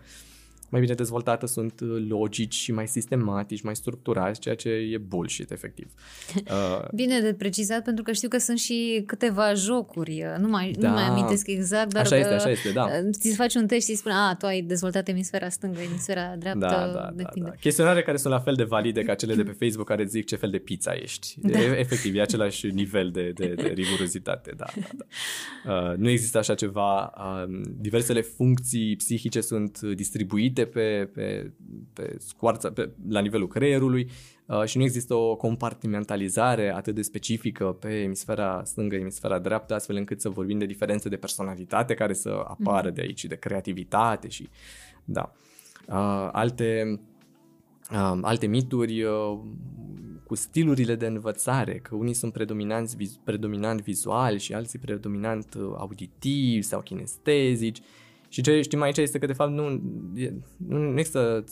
[0.69, 5.51] mai bine dezvoltată sunt uh, logici și mai sistematici, mai structurați, ceea ce e bullshit,
[5.51, 5.91] efectiv.
[6.45, 10.71] Uh, bine de precizat, pentru că știu că sunt și câteva jocuri, uh, nu mai,
[10.79, 12.87] da, nu mai amintesc exact, dar așa este, așa este, da.
[13.11, 16.91] ți faci un test și spune, a, tu ai dezvoltat emisfera stângă, emisfera dreaptă, da,
[16.93, 17.49] da, depinde.
[17.49, 17.59] Da, da.
[17.59, 20.35] Chestionare care sunt la fel de valide ca cele de pe Facebook care zic ce
[20.35, 21.35] fel de pizza ești.
[21.41, 21.59] Da.
[21.59, 25.89] E, efectiv, e același nivel de, de, de rigurozitate, da, da, da.
[25.91, 31.51] Uh, nu există așa ceva, uh, diversele funcții psihice sunt distribuite pe, pe,
[31.93, 34.09] pe scoarța, pe, la nivelul creierului
[34.45, 39.95] uh, și nu există o compartimentalizare atât de specifică pe emisfera stângă, emisfera dreaptă, astfel
[39.95, 44.49] încât să vorbim de diferențe de personalitate care să apară de aici, de creativitate și
[45.05, 45.31] da.
[45.87, 46.99] Uh, alte,
[47.91, 49.39] uh, alte mituri uh,
[50.25, 55.73] cu stilurile de învățare, că unii sunt predominanți, viz, predominant vizual și alții predominant uh,
[55.77, 57.81] auditivi sau kinestezici.
[58.35, 59.81] Și ce știm aici este că de fapt nu,
[60.67, 61.43] nu există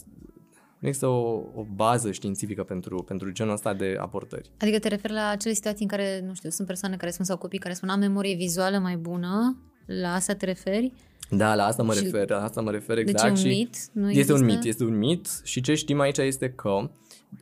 [0.79, 4.51] Nu există o, o bază științifică pentru, pentru genul ăsta de abordări.
[4.59, 7.37] Adică te referi la acele situații în care, nu știu, sunt persoane care spun sau
[7.37, 10.93] copii care spun am memorie vizuală mai bună, la asta te referi?
[11.29, 13.33] Da, la asta mă și refer, la asta mă refer exact.
[13.33, 13.77] Deci și un mit?
[13.91, 14.33] Nu este există?
[14.33, 16.89] un mit, este un mit și ce știm aici este că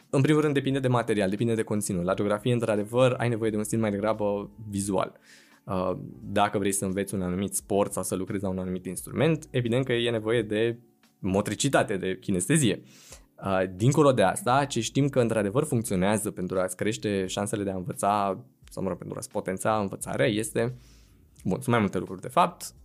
[0.10, 2.04] în primul rând depinde de material, depinde de conținut.
[2.04, 5.12] La geografie, într-adevăr, ai nevoie de un stil mai degrabă vizual.
[5.14, 5.51] Uh,
[6.24, 9.86] Dacă vrei să înveți un anumit sport sau să lucrezi la un anumit instrument, evident
[9.86, 10.78] că e nevoie de
[11.20, 12.82] motricitate, de kinestezie.
[13.44, 17.76] Uh, Dincolo de asta, ce știm că într-adevăr funcționează pentru a-ți crește șansele de a
[17.76, 20.76] învăța, sau mă rog, pentru a-ți potența învățarea, este,
[21.44, 22.81] bun, sunt mai multe lucruri de fapt, uh,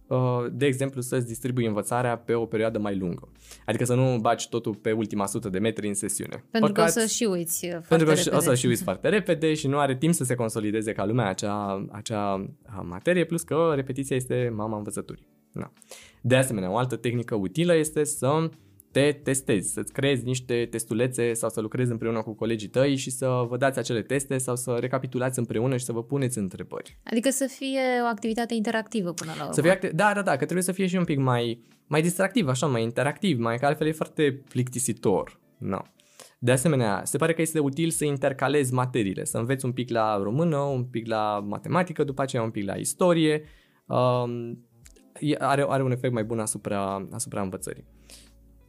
[0.53, 3.29] de exemplu să-ți distribui învățarea pe o perioadă mai lungă.
[3.65, 6.45] Adică să nu baci totul pe ultima sută de metri în sesiune.
[6.51, 8.37] Pentru că o să și uiți uh, foarte pentru că repede.
[8.37, 11.29] o să și uiți foarte repede și nu are timp să se consolideze ca lumea
[11.29, 15.27] acea, acea uh, materie, plus că repetiția este mama învățăturii.
[15.53, 15.73] Na.
[16.21, 18.49] De asemenea, o altă tehnică utilă este să
[18.97, 23.45] te testezi, să-ți creezi niște testulețe sau să lucrezi împreună cu colegii tăi și să
[23.49, 26.99] vă dați acele teste sau să recapitulați împreună și să vă puneți întrebări.
[27.05, 29.55] Adică să fie o activitate interactivă până la urmă.
[29.55, 32.03] Să fie acti- da, da, da, că trebuie să fie și un pic mai, mai
[32.03, 35.41] distractiv, așa, mai interactiv, mai că altfel e foarte plictisitor.
[35.59, 35.79] No.
[36.39, 40.17] De asemenea, se pare că este util să intercalezi materiile, să înveți un pic la
[40.23, 43.43] română, un pic la matematică, după aceea un pic la istorie.
[43.87, 44.51] Um,
[45.21, 47.95] e- are, are un efect mai bun asupra, asupra învățării.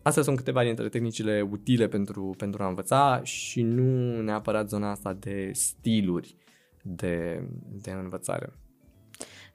[0.08, 5.14] Astea sunt câteva dintre tehnicile utile pentru, pentru a învăța și nu neapărat zona asta
[5.14, 6.36] de stiluri
[6.82, 7.44] de,
[7.82, 8.54] de învățare.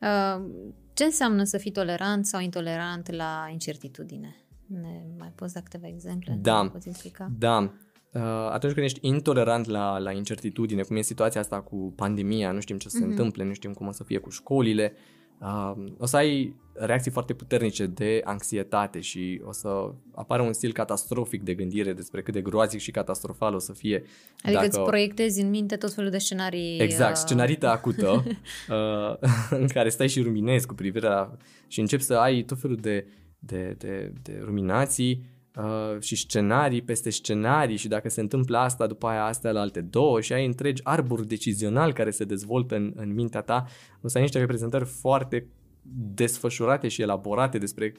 [0.00, 0.44] Uh,
[0.94, 4.36] Ce înseamnă să fii tolerant sau intolerant la incertitudine?
[4.66, 6.38] Ne mai poți da câteva exemple?
[6.40, 6.62] Da.
[6.62, 7.30] Ne poți explica?
[7.38, 7.58] Da.
[8.12, 12.60] Uh, Atunci când ești intolerant la, la incertitudine, cum e situația asta cu pandemia, nu
[12.60, 13.10] știm ce o să se Mhm.
[13.10, 15.00] întâmple, nu știm cum o să fie cu școlile, uh,
[15.98, 21.42] o să ai reacții foarte puternice de anxietate și o să apară un stil catastrofic
[21.42, 24.02] de gândire despre cât de groazic și catastrofal o să fie.
[24.42, 24.66] Adică dacă...
[24.66, 26.78] îți proiectezi în minte tot felul de scenarii.
[26.78, 28.10] Exact, uh, scenarită acută
[28.68, 29.28] uh,
[29.60, 31.36] în care stai și ruminezi cu privire la...
[31.66, 33.06] și începi să ai tot felul de,
[33.38, 35.24] de, de, de ruminații
[35.56, 39.80] uh, și scenarii peste scenarii și dacă se întâmplă asta, după aia astea la alte
[39.80, 43.64] două și ai întregi arbori decizional care se dezvoltă în, în mintea ta,
[44.02, 45.46] o să ai niște reprezentări foarte
[46.14, 47.92] desfășurate și elaborate despre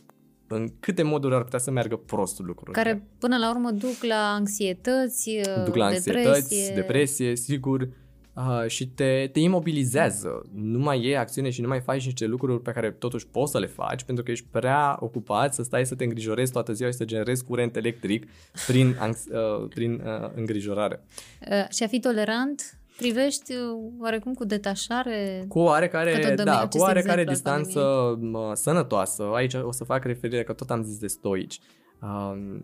[0.47, 2.83] în câte moduri ar putea să meargă prostul lucrurile.
[2.83, 6.27] Care până la urmă duc la anxietăți, uh, duc la depresie.
[6.27, 7.87] anxietăți, depresie, sigur,
[8.35, 10.41] uh, și te, te imobilizează.
[10.53, 13.59] Nu mai e acțiune și nu mai faci niște lucruri pe care totuși poți să
[13.59, 16.95] le faci pentru că ești prea ocupat să stai să te îngrijorezi toată ziua și
[16.95, 18.27] să generezi curent electric
[18.67, 21.03] prin, anx- uh, prin uh, îngrijorare.
[21.51, 23.59] Uh, Și a fi tolerant, privești uh,
[23.99, 25.45] oarecum cu detașare.
[25.47, 29.23] Cu oarecare, Că tot dăm da, acest cu oarecare exemplu al distanță mă, sănătoasă.
[29.33, 31.59] Aici o să fac referire că tot am zis de stoici.
[32.01, 32.61] Um,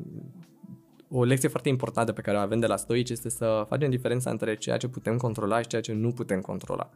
[1.09, 4.29] o lecție foarte importantă pe care o avem de la stoici este să facem diferența
[4.29, 6.89] între ceea ce putem controla și ceea ce nu putem controla.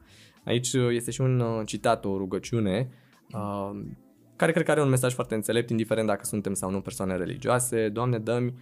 [0.45, 2.89] Aici uh, este și un uh, citat, o rugăciune,
[3.33, 3.81] uh,
[4.35, 7.89] care cred că are un mesaj foarte înțelept, indiferent dacă suntem sau nu persoane religioase.
[7.89, 8.53] Doamne, dă-mi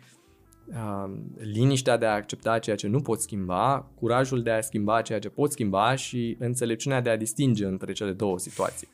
[0.67, 5.19] uh, liniștea de a accepta ceea ce nu pot schimba, curajul de a schimba ceea
[5.19, 8.87] ce pot schimba și înțelepciunea de a distinge între cele două situații.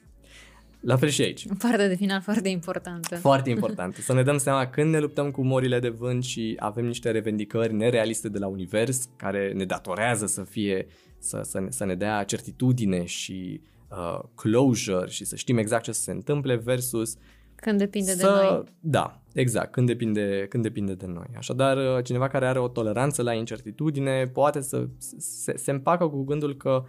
[0.79, 1.47] La fel și aici.
[1.57, 3.15] Partea de final foarte importantă.
[3.15, 3.95] Foarte important.
[3.95, 7.73] Să ne dăm seama când ne luptăm cu morile de vânt și avem niște revendicări
[7.73, 10.87] nerealiste de la univers care ne datorează să fie,
[11.19, 15.91] să, să, ne, să ne dea certitudine și uh, closure și să știm exact ce
[15.91, 17.17] să se întâmple versus
[17.55, 18.63] Când depinde să, de noi.
[18.79, 21.27] Da, exact, când depinde, când depinde de noi.
[21.37, 24.87] Așadar, uh, cineva care are o toleranță la incertitudine poate să
[25.17, 26.83] se, se împacă cu gândul că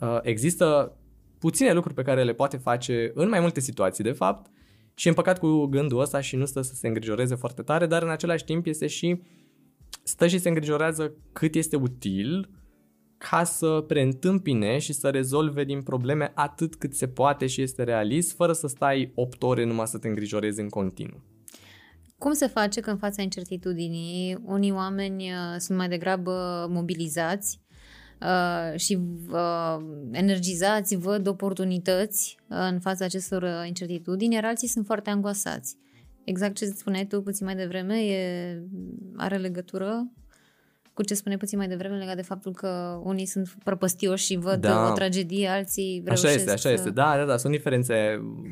[0.00, 0.96] uh, există
[1.38, 4.50] puține lucruri pe care le poate face în mai multe situații, de fapt,
[4.94, 8.02] și e împăcat cu gândul ăsta și nu stă să se îngrijoreze foarte tare, dar
[8.02, 9.22] în același timp este și
[10.02, 12.50] stă și se îngrijorează cât este util
[13.18, 18.34] ca să preîntâmpine și să rezolve din probleme atât cât se poate și este realist,
[18.34, 21.22] fără să stai 8 ore numai să te îngrijorezi în continuu.
[22.18, 27.60] Cum se face că în fața incertitudinii unii oameni uh, sunt mai degrabă mobilizați
[28.20, 28.98] uh, și
[29.30, 29.76] uh,
[30.12, 35.76] energizați, văd oportunități uh, în fața acestor uh, incertitudini, iar alții sunt foarte angoasați.
[36.24, 38.62] Exact ce spuneai tu puțin mai devreme, e,
[39.16, 40.12] are legătură
[40.92, 44.60] cu ce spuneai puțin mai devreme legat de faptul că unii sunt prăpăstioși și văd
[44.60, 44.90] Da.
[44.90, 46.72] o tragedie, alții Așa reușesc este, așa să...
[46.72, 46.90] este.
[46.90, 47.94] Da, da, da, sunt diferențe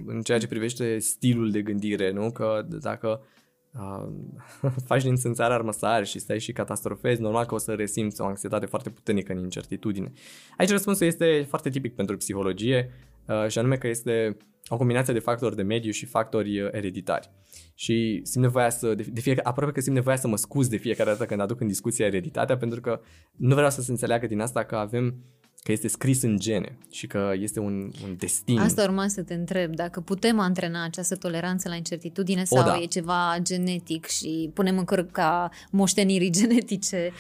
[0.06, 2.30] în ceea ce privește stilul de gândire, nu?
[2.30, 3.35] Că dacă uh,
[4.88, 8.66] faci din țânțar armăsari și stai și catastrofezi, normal că o să resimți o anxietate
[8.66, 10.12] foarte puternică în incertitudine.
[10.56, 12.90] Aici răspunsul este foarte tipic pentru psihologie
[13.26, 14.36] uh, și anume că este
[14.68, 17.30] o combinație de factori de mediu și factori uh, ereditari.
[17.74, 20.76] Și simt nevoia să, de, de fiecare, aproape că simt nevoia să mă scuz de
[20.76, 23.00] fiecare dată când aduc în discuție ereditatea, pentru că
[23.36, 25.14] nu vreau să se înțeleagă din asta că avem
[25.62, 28.58] că este scris în gene și că este un, un destin.
[28.58, 32.78] Asta urma să te întreb, dacă putem antrena această toleranță la incertitudine sau da.
[32.82, 37.12] e ceva genetic și punem în cărca moștenirii genetice.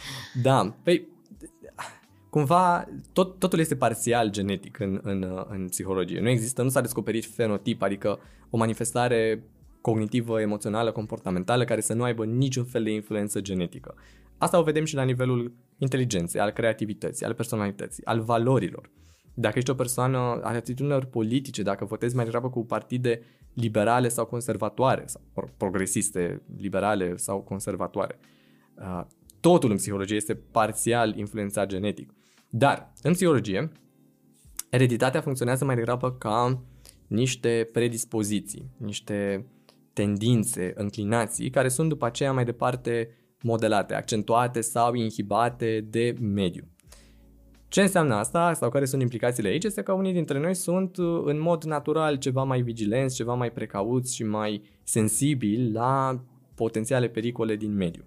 [0.42, 1.06] Da, păi
[2.30, 6.20] cumva tot, totul este parțial genetic în, în, în psihologie.
[6.20, 8.18] Nu există, nu s-a descoperit fenotip, adică
[8.50, 9.42] o manifestare
[9.80, 13.94] cognitivă, emoțională, comportamentală care să nu aibă niciun fel de influență genetică.
[14.38, 18.90] Asta o vedem și la nivelul inteligenței, al creativității, al personalității, al valorilor.
[19.34, 23.20] Dacă ești o persoană a atitudinilor politice, dacă votezi mai degrabă cu partide
[23.54, 28.18] liberale sau conservatoare, sau progresiste, liberale sau conservatoare,
[28.74, 29.04] uh,
[29.40, 32.14] totul în psihologie este parțial influențat genetic.
[32.50, 33.72] Dar, în psihologie,
[34.70, 36.62] ereditatea funcționează mai degrabă ca
[37.06, 39.46] niște predispoziții, niște
[39.92, 43.08] tendințe, înclinații, care sunt după aceea mai departe
[43.46, 46.64] modelate, accentuate sau inhibate de mediu.
[47.68, 51.40] Ce înseamnă asta sau care sunt implicațiile aici este că unii dintre noi sunt în
[51.40, 56.20] mod natural ceva mai vigilenți, ceva mai precauți și mai sensibili la
[56.54, 58.04] potențiale pericole din mediu.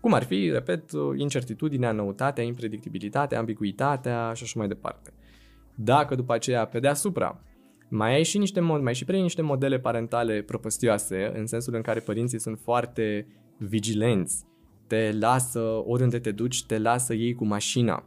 [0.00, 5.12] Cum ar fi, repet, incertitudinea, noutatea, impredictibilitatea, ambiguitatea și așa mai departe.
[5.74, 7.40] Dacă după aceea, pe deasupra,
[7.88, 11.82] mai ai și niște mod, mai și prei niște modele parentale propăstioase, în sensul în
[11.82, 13.26] care părinții sunt foarte
[13.58, 14.44] vigilenți,
[14.90, 18.04] te lasă, oriunde te duci, te lasă ei cu mașina,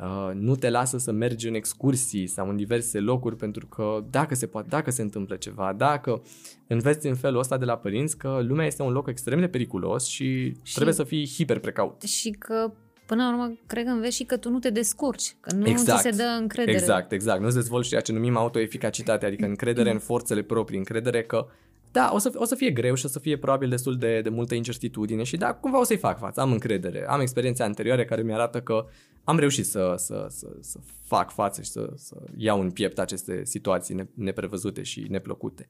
[0.00, 4.34] uh, nu te lasă să mergi în excursii sau în diverse locuri pentru că dacă
[4.34, 6.22] se poate, dacă se întâmplă ceva, dacă
[6.66, 10.06] înveți în felul ăsta de la părinți că lumea este un loc extrem de periculos
[10.06, 12.02] și, și trebuie să fii hiper precaut.
[12.02, 12.72] Și că
[13.06, 16.00] până la urmă, cred că înveți și că tu nu te descurci, că nu exact,
[16.00, 16.76] ți se dă încredere.
[16.76, 17.40] Exact, exact.
[17.40, 21.46] Nu-ți dezvolți ceea ce numim autoeficacitate, adică încredere în forțele proprii, încredere că
[21.92, 24.28] da, o să, o să fie greu și o să fie probabil destul de, de
[24.28, 27.06] multă incertitudine și da, cumva o să-i fac față, am încredere.
[27.08, 28.86] Am experiențe anterioare care mi-arată că
[29.24, 33.44] am reușit să, să, să, să fac față și să, să iau în piept aceste
[33.44, 35.68] situații neprevăzute și neplăcute.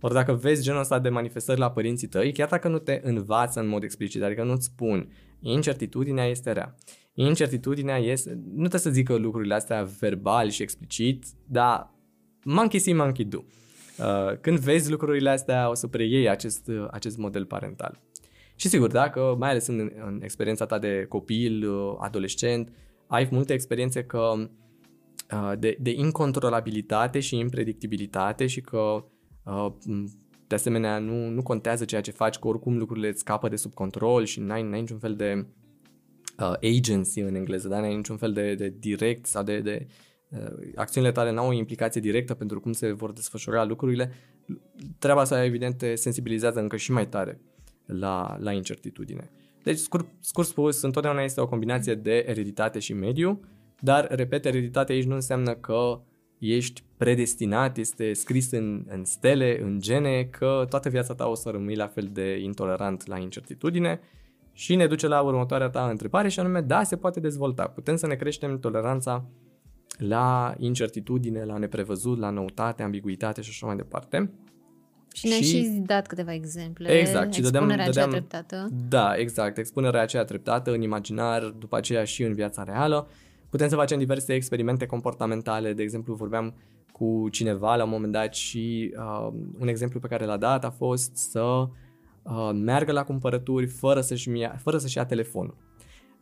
[0.00, 3.60] Ori dacă vezi genul ăsta de manifestări la părinții tăi, chiar dacă nu te învață
[3.60, 6.74] în mod explicit, adică nu-ți spun, incertitudinea este rea.
[7.14, 11.94] Incertitudinea este, nu trebuie să zică lucrurile astea verbal și explicit, dar
[12.44, 13.38] monkey see, monkey do.
[13.98, 18.00] Uh, când vezi lucrurile astea, o să preiei acest, acest model parental.
[18.54, 22.72] Și sigur, dacă, mai ales în, în experiența ta de copil, uh, adolescent,
[23.06, 24.32] ai multe experiențe că
[25.32, 29.04] uh, de, de incontrolabilitate și impredictibilitate și că
[30.46, 33.74] de asemenea nu, nu contează ceea ce faci, că oricum lucrurile îți scapă de sub
[33.74, 35.46] control și n-ai, n-ai niciun fel de
[36.38, 40.11] uh, agency în engleză, dar n-ai niciun fel de, de direct sau de, de uh,
[40.74, 44.12] acțiunile tale n-au o implicație directă pentru cum se vor desfășura lucrurile,
[44.98, 47.40] treaba asta evident te sensibilizează încă și mai tare
[47.86, 49.30] la, la incertitudine.
[49.62, 53.40] Deci, scurt, scurt spus, întotdeauna este o combinație de ereditate și mediu,
[53.80, 56.00] dar, repet, ereditatea aici nu înseamnă că
[56.38, 61.50] ești predestinat, este scris în, în stele, în gene, că toată viața ta o să
[61.50, 64.00] rămâi la fel de intolerant la incertitudine
[64.52, 67.66] și ne duce la următoarea ta întrebare și anume, da, se poate dezvolta.
[67.66, 69.24] Putem să ne creștem toleranța
[69.98, 74.30] la incertitudine, la neprevăzut, la noutate, ambiguitate și așa mai departe.
[75.14, 76.88] Și ne-ai și, și dat câteva exemple.
[76.98, 77.32] Exact.
[77.32, 78.68] Și dădeam, expunerea dădeam, aceea treptată.
[78.88, 79.58] Da, exact.
[79.58, 83.08] Expunerea aceea treptată în imaginar, după aceea și în viața reală.
[83.48, 85.72] Putem să facem diverse experimente comportamentale.
[85.72, 86.54] De exemplu, vorbeam
[86.92, 89.28] cu cineva la un moment dat și uh,
[89.58, 91.40] un exemplu pe care l-a dat a fost să
[92.22, 95.56] uh, meargă la cumpărături fără să-și, ia, fără să-și ia telefonul.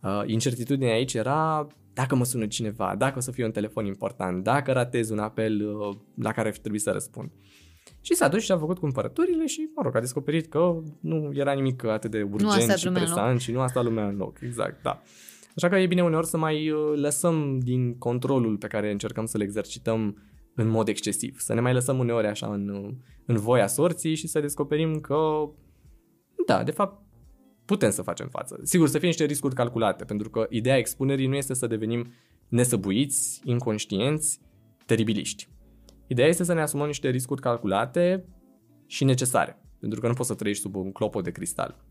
[0.03, 4.43] Uh, incertitudinea aici era dacă mă sună cineva, dacă o să fie un telefon important,
[4.43, 7.31] dacă ratez un apel uh, la care trebuie să răspund.
[8.01, 11.53] Și s-a dus și a făcut cumpărăturile și, mă rog, a descoperit că nu era
[11.53, 14.41] nimic atât de urgent și presant și nu a stat lumea în loc.
[14.41, 15.03] Exact, da.
[15.57, 19.41] Așa că e bine uneori să mai uh, lăsăm din controlul pe care încercăm să-l
[19.41, 20.23] exercităm
[20.55, 21.39] în mod excesiv.
[21.39, 22.95] Să ne mai lăsăm uneori așa în,
[23.27, 25.51] în voia sorții și să descoperim că,
[26.47, 27.03] da, de fapt,
[27.71, 28.61] putem să facem față.
[28.63, 32.13] Sigur, să fie niște riscuri calculate, pentru că ideea expunerii nu este să devenim
[32.49, 34.41] nesăbuiți, inconștienți,
[34.87, 35.49] teribiliști.
[36.07, 38.25] Ideea este să ne asumăm niște riscuri calculate
[38.87, 41.85] și necesare, pentru că nu poți să trăiești sub un clopot de cristal.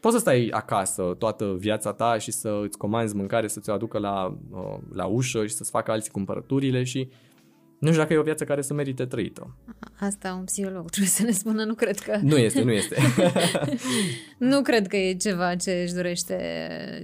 [0.00, 3.98] Poți să stai acasă toată viața ta și să îți comanzi mâncare, să ți-o aducă
[3.98, 7.08] la, uh, la ușă și să-ți facă alții cumpărăturile și
[7.80, 9.56] nu știu dacă e o viață care să merite trăită.
[10.00, 12.18] Asta un psiholog trebuie să ne spună, nu cred că...
[12.22, 12.96] Nu este, nu este.
[14.50, 16.38] nu cred că e ceva ce își dorește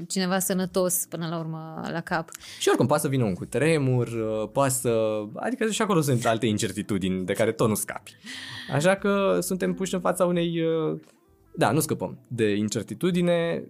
[0.08, 2.30] cineva sănătos până la urmă la cap.
[2.58, 5.22] Și oricum poate să vină un cutremur, uh, poate să...
[5.34, 8.16] Adică și acolo sunt alte incertitudini de care tot nu scapi.
[8.72, 10.60] Așa că suntem puși în fața unei...
[10.60, 11.00] Uh,
[11.54, 13.64] da, nu scăpăm de incertitudine,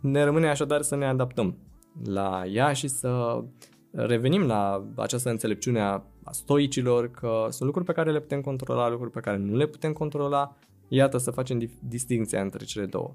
[0.00, 1.56] ne rămâne așadar să ne adaptăm
[2.04, 3.42] la ea și să
[3.90, 6.02] revenim la această înțelepciune a
[6.32, 9.92] stoicilor că sunt lucruri pe care le putem controla, lucruri pe care nu le putem
[9.92, 10.56] controla.
[10.88, 13.14] Iată să facem distinția între cele două.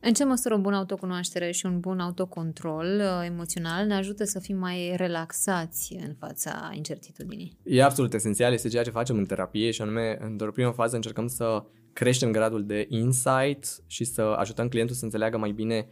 [0.00, 4.40] În ce măsură o bună autocunoaștere și un bun autocontrol uh, emoțional ne ajută să
[4.40, 7.58] fim mai relaxați în fața incertitudinii?
[7.62, 11.26] E absolut esențial, este ceea ce facem în terapie și anume, într-o primă fază încercăm
[11.26, 15.86] să creștem gradul de insight și să ajutăm clientul să înțeleagă mai bine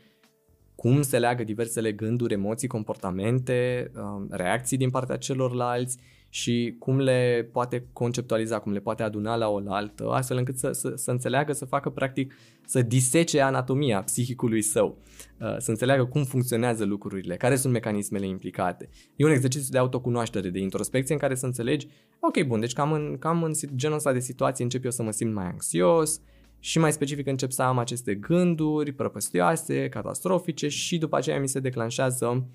[0.74, 5.98] cum se leagă diversele gânduri, emoții, comportamente, um, reacții din partea celorlalți
[6.36, 10.92] și cum le poate conceptualiza, cum le poate aduna la oaltă, astfel încât să, să,
[10.94, 12.34] să înțeleagă, să facă practic,
[12.66, 14.98] să disece anatomia psihicului său,
[15.40, 18.88] uh, să înțeleagă cum funcționează lucrurile, care sunt mecanismele implicate.
[19.16, 21.86] E un exercițiu de autocunoaștere, de introspecție în care să înțelegi,
[22.20, 25.10] ok, bun, deci cam în, cam în genul ăsta de situații încep eu să mă
[25.10, 26.20] simt mai anxios,
[26.58, 31.60] și mai specific încep să am aceste gânduri prăpăstioase, catastrofice și după aceea mi se
[31.60, 32.46] declanșează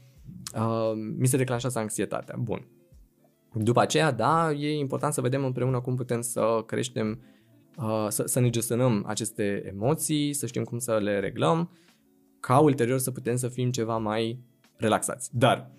[0.55, 2.35] uh, mi se declanșează anxietatea.
[2.39, 2.65] Bun.
[3.53, 7.21] După aceea, da, e important să vedem împreună cum putem să creștem,
[7.77, 11.71] uh, să, să ne gestionăm aceste emoții, să știm cum să le reglăm,
[12.39, 14.39] ca ulterior să putem să fim ceva mai
[14.77, 15.37] relaxați.
[15.37, 15.71] Dar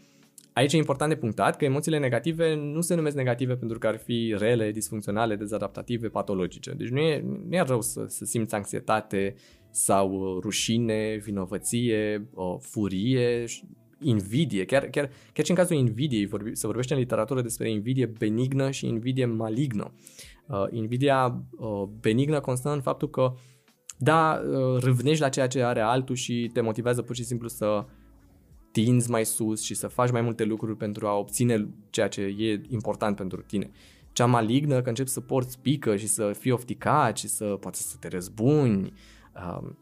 [0.52, 3.96] aici e important de punctat că emoțiile negative nu se numesc negative pentru că ar
[3.96, 6.70] fi rele, disfuncționale, dezadaptative, patologice.
[6.70, 9.34] Deci nu e, nu e rău să, să simți anxietate
[9.70, 13.44] sau rușine, vinovăție, o furie,
[14.02, 14.64] invidie.
[14.64, 18.70] Chiar, chiar, chiar și în cazul invidiei vorbi, se vorbește în literatură despre invidie benignă
[18.70, 19.92] și invidie malignă.
[20.46, 23.34] Uh, invidia uh, benignă constă în faptul că
[23.98, 27.84] da, uh, râvnești la ceea ce are altul și te motivează pur și simplu să
[28.72, 32.60] tinzi mai sus și să faci mai multe lucruri pentru a obține ceea ce e
[32.68, 33.70] important pentru tine.
[34.12, 37.96] Cea malignă, că începi să porți pică și să fii ofticat și să poate să
[38.00, 38.92] te răzbuni.
[39.34, 39.78] Um,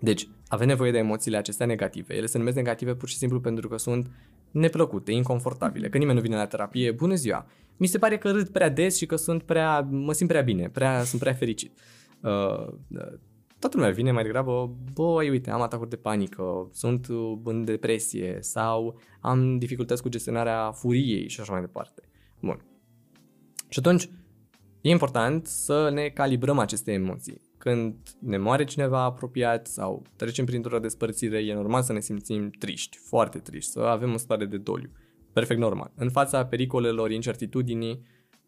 [0.00, 2.14] deci, avem nevoie de emoțiile acestea negative.
[2.14, 4.10] Ele se numesc negative pur și simplu pentru că sunt
[4.50, 5.88] neplăcute, inconfortabile.
[5.88, 7.46] Că nimeni nu vine la terapie, bună ziua,
[7.76, 10.68] mi se pare că râd prea des și că sunt prea, mă simt prea bine,
[10.68, 11.78] prea, sunt prea fericit.
[12.20, 12.66] Uh,
[13.58, 18.38] toată lumea vine mai degrabă, băi, uite, am atacuri de panică, sunt uh, în depresie
[18.40, 22.02] sau am dificultăți cu gestionarea furiei și așa mai departe.
[22.40, 22.64] Bun.
[23.68, 24.10] Și atunci,
[24.80, 27.49] e important să ne calibrăm aceste emoții.
[27.60, 32.96] Când ne moare cineva apropiat sau trecem printr-o despărțire, e normal să ne simțim triști,
[32.96, 34.90] foarte triști, să avem o stare de doliu.
[35.32, 35.92] Perfect normal.
[35.94, 38.02] În fața pericolelor, incertitudinii,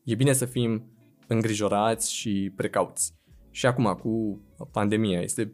[0.04, 0.84] e bine să fim
[1.26, 3.14] îngrijorați și precauți.
[3.50, 4.40] Și acum, cu
[4.70, 5.52] pandemia, este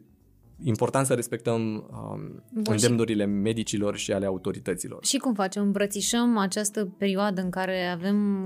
[0.63, 3.29] important să respectăm um, Bun, îndemnurile și...
[3.29, 5.05] medicilor și ale autorităților.
[5.05, 5.63] Și cum facem?
[5.63, 8.43] Îmbrățișăm această perioadă în care avem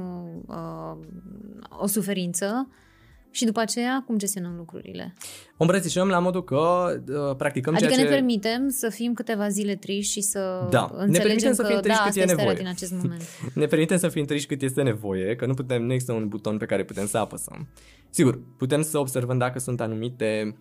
[0.48, 0.98] uh,
[1.80, 2.68] o suferință
[3.34, 5.14] și după aceea, cum gestionăm lucrurile?
[5.52, 8.16] O îmbrățișăm la modul că uh, practicăm adică ceea ne ce...
[8.16, 10.92] permitem să fim câteva zile triști și să da.
[10.94, 12.56] înțelegem ne permitem că să fim triști da, cât e nevoie.
[12.56, 13.22] din acest moment.
[13.54, 16.58] ne permitem să fim triști cât este nevoie, că nu putem, nu există un buton
[16.58, 17.68] pe care putem să apăsăm.
[18.10, 20.56] Sigur, putem să observăm dacă sunt anumite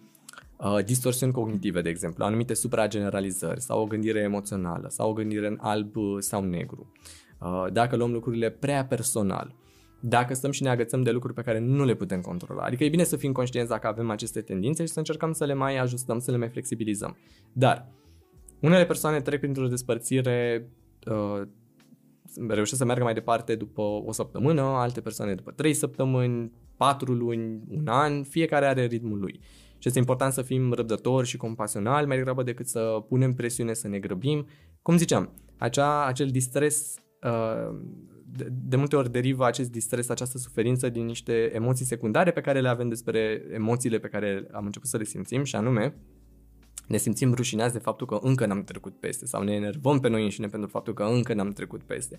[0.57, 5.59] uh, distorsiuni cognitive, de exemplu, anumite suprageneralizări sau o gândire emoțională sau o gândire în
[5.61, 6.93] alb sau negru.
[7.39, 9.55] Uh, dacă luăm lucrurile prea personal,
[10.05, 12.63] dacă stăm și ne agățăm de lucruri pe care nu le putem controla.
[12.63, 15.55] Adică e bine să fim conștienți dacă avem aceste tendințe și să încercăm să le
[15.55, 17.17] mai ajustăm, să le mai flexibilizăm.
[17.53, 17.89] Dar
[18.61, 20.69] unele persoane trec printr-o despărțire,
[21.07, 21.43] uh,
[22.49, 27.63] reușesc să meargă mai departe după o săptămână, alte persoane după trei săptămâni, patru luni,
[27.69, 29.41] un an, fiecare are ritmul lui.
[29.79, 33.89] Și este important să fim răbdători și compasionali mai degrabă decât să punem presiune să
[33.89, 34.47] ne grăbim.
[34.83, 37.79] Cum ziceam, acea, acel distres uh,
[38.37, 42.61] de, de multe ori derivă acest distres, această suferință din niște emoții secundare pe care
[42.61, 45.95] le avem despre emoțiile pe care am început să le simțim și anume
[46.87, 50.23] ne simțim rușinați de faptul că încă n-am trecut peste sau ne enervăm pe noi
[50.23, 52.19] înșine pentru faptul că încă n-am trecut peste.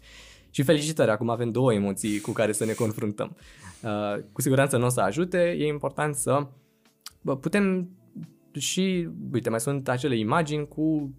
[0.49, 3.35] Și felicitări, acum avem două emoții cu care să ne confruntăm.
[3.83, 6.47] Uh, cu siguranță nu o să ajute, e important să
[7.21, 7.89] bă, putem
[8.57, 11.13] și, uite, mai sunt acele imagini cu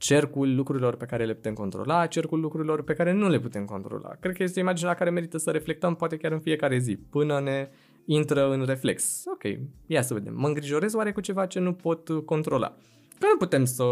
[0.00, 4.08] cercul lucrurilor pe care le putem controla, cercul lucrurilor pe care nu le putem controla.
[4.20, 6.96] Cred că este o imagine la care merită să reflectăm poate chiar în fiecare zi,
[6.96, 7.68] până ne
[8.04, 9.22] intră în reflex.
[9.26, 9.42] Ok,
[9.86, 10.34] ia să vedem.
[10.36, 12.66] Mă îngrijorez oare cu ceva ce nu pot controla?
[13.18, 13.84] Că nu putem să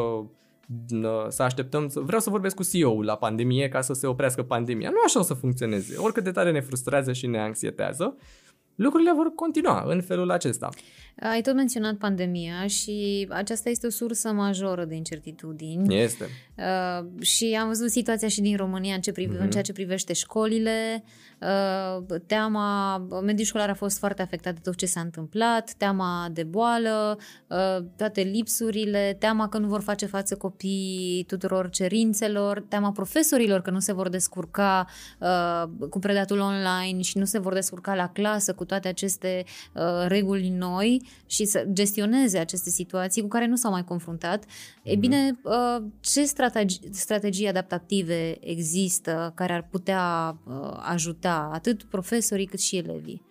[1.29, 4.91] să așteptăm, să, vreau să vorbesc cu CEO-ul la pandemie ca să se oprească pandemia.
[4.91, 5.97] Nu așa o să funcționeze.
[5.97, 8.17] Oricât de tare ne frustrează și ne anxietază,
[8.75, 10.69] lucrurile vor continua în felul acesta.
[11.21, 16.03] Ai tot menționat pandemia și aceasta este o sursă majoră de incertitudini.
[16.03, 16.25] Este.
[16.57, 19.41] Uh, și am văzut situația și din România în, ce prive, mm-hmm.
[19.41, 21.05] în ceea ce privește școlile.
[21.41, 26.43] Uh, teama, mediul școlar a fost foarte afectat de tot ce s-a întâmplat, teama de
[26.43, 33.61] boală, uh, toate lipsurile, teama că nu vor face față copiii tuturor cerințelor, teama profesorilor
[33.61, 34.87] că nu se vor descurca
[35.19, 39.45] uh, cu predatul online și nu se vor descurca la clasă cu toate aceste
[39.75, 44.45] uh, reguli noi și să gestioneze aceste situații cu care nu s-au mai confruntat.
[44.45, 44.83] Mm-hmm.
[44.83, 45.01] E mhm.
[45.01, 52.61] bine, uh, ce strategi- strategii adaptative există care ar putea uh, ajuta atât profesorii cât
[52.61, 53.28] și elevii?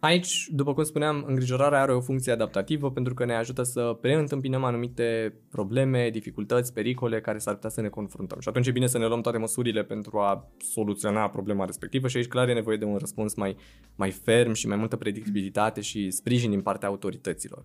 [0.00, 4.64] Aici, după cum spuneam, îngrijorarea are o funcție adaptativă pentru că ne ajută să preîntâmpinăm
[4.64, 8.40] anumite probleme, dificultăți, pericole care s-ar putea să ne confruntăm.
[8.40, 12.16] Și atunci e bine să ne luăm toate măsurile pentru a soluționa problema respectivă și
[12.16, 13.56] aici clar e nevoie de un răspuns mai,
[13.96, 17.64] mai ferm și mai multă predictibilitate și sprijin din partea autorităților.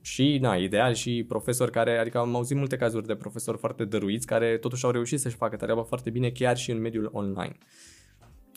[0.00, 4.26] Și, na, ideal și profesori care, adică am auzit multe cazuri de profesori foarte dăruiți
[4.26, 7.56] care totuși au reușit să-și facă treaba foarte bine chiar și în mediul online.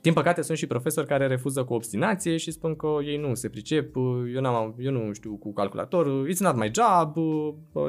[0.01, 3.49] Din păcate sunt și profesori care refuză cu obstinație și spun că ei nu se
[3.49, 3.95] pricep,
[4.33, 7.15] eu, n-am, eu nu știu cu calculator, it's not my job,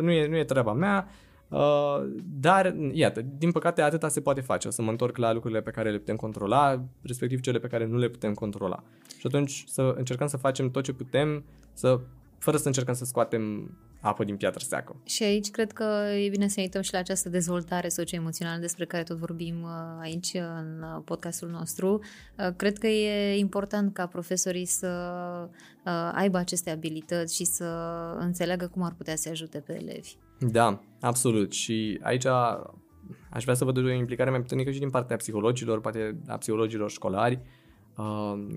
[0.03, 1.09] nu e, nu e treaba mea.
[1.49, 2.01] Uh,
[2.41, 4.69] dar, iată, din păcate atâta se poate face.
[4.69, 7.87] O să mă întorc la lucrurile pe care le putem controla, respectiv cele pe care
[7.87, 8.83] nu le putem controla.
[9.19, 12.01] Și atunci să încercăm să facem tot ce putem, să,
[12.41, 13.71] fără să încercăm să scoatem
[14.01, 15.01] apă din piatră seacă.
[15.05, 15.85] Și aici cred că
[16.25, 19.71] e bine să ne uităm și la această dezvoltare socioemoțională despre care tot vorbim uh,
[20.01, 22.01] aici în uh, podcastul nostru.
[22.39, 24.89] Uh, cred că e important ca profesorii să
[26.13, 27.65] aibă aceste abilități și să
[28.19, 30.15] înțeleagă cum ar putea să ajute pe elevi.
[30.39, 31.53] Da, absolut.
[31.53, 32.27] Și aici
[33.31, 36.91] aș vrea să văd o implicare mai puternică și din partea psihologilor, poate a psihologilor
[36.91, 37.41] școlari,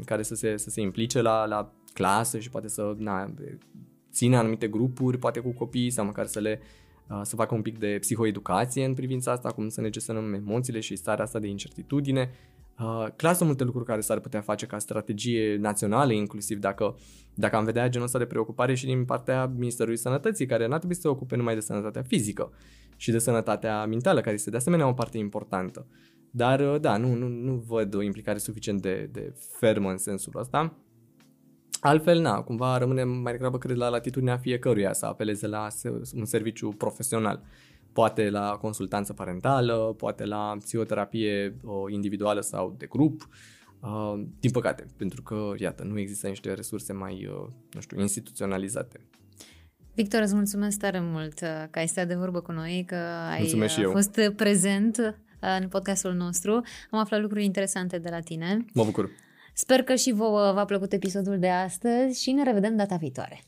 [0.06, 3.34] care să se, să se implice la, la clasă și poate să na,
[4.12, 6.62] ține anumite grupuri, poate cu copiii, sau măcar să le
[7.10, 10.80] uh, să facă un pic de psihoeducație în privința asta, cum să ne gestionăm emoțiile
[10.80, 12.32] și starea asta de incertitudine.
[12.80, 16.96] Uh, clar sunt multe lucruri care s-ar putea face ca strategie națională, inclusiv dacă,
[17.34, 20.96] dacă am vedea genul ăsta de preocupare și din partea Ministerului Sănătății, care n-ar trebui
[20.96, 22.52] să se ocupe numai de sănătatea fizică
[22.96, 25.88] și de sănătatea mentală, care este de asemenea o parte importantă.
[26.36, 30.40] Dar, uh, da, nu, nu, nu văd o implicare suficient de, de fermă în sensul
[30.40, 30.74] ăsta.
[31.80, 35.68] Altfel, na, cumva rămânem mai degrabă, cred, la latitudinea fiecăruia să apeleze la
[36.16, 37.44] un serviciu profesional.
[37.94, 43.28] Poate la consultanță parentală, poate la psihoterapie individuală sau de grup,
[43.80, 49.00] uh, din păcate, pentru că, iată, nu există niște resurse mai, uh, nu știu, instituționalizate.
[49.96, 52.96] Victor, îți mulțumesc tare mult uh, că ai stat de vorbă cu noi, că
[53.30, 56.54] ai fost prezent în podcastul nostru.
[56.92, 58.66] Am aflat lucruri interesante de la tine.
[58.74, 59.10] Mă bucur.
[59.54, 63.44] Sper că și vouă v-a plăcut episodul de astăzi și ne revedem data viitoare.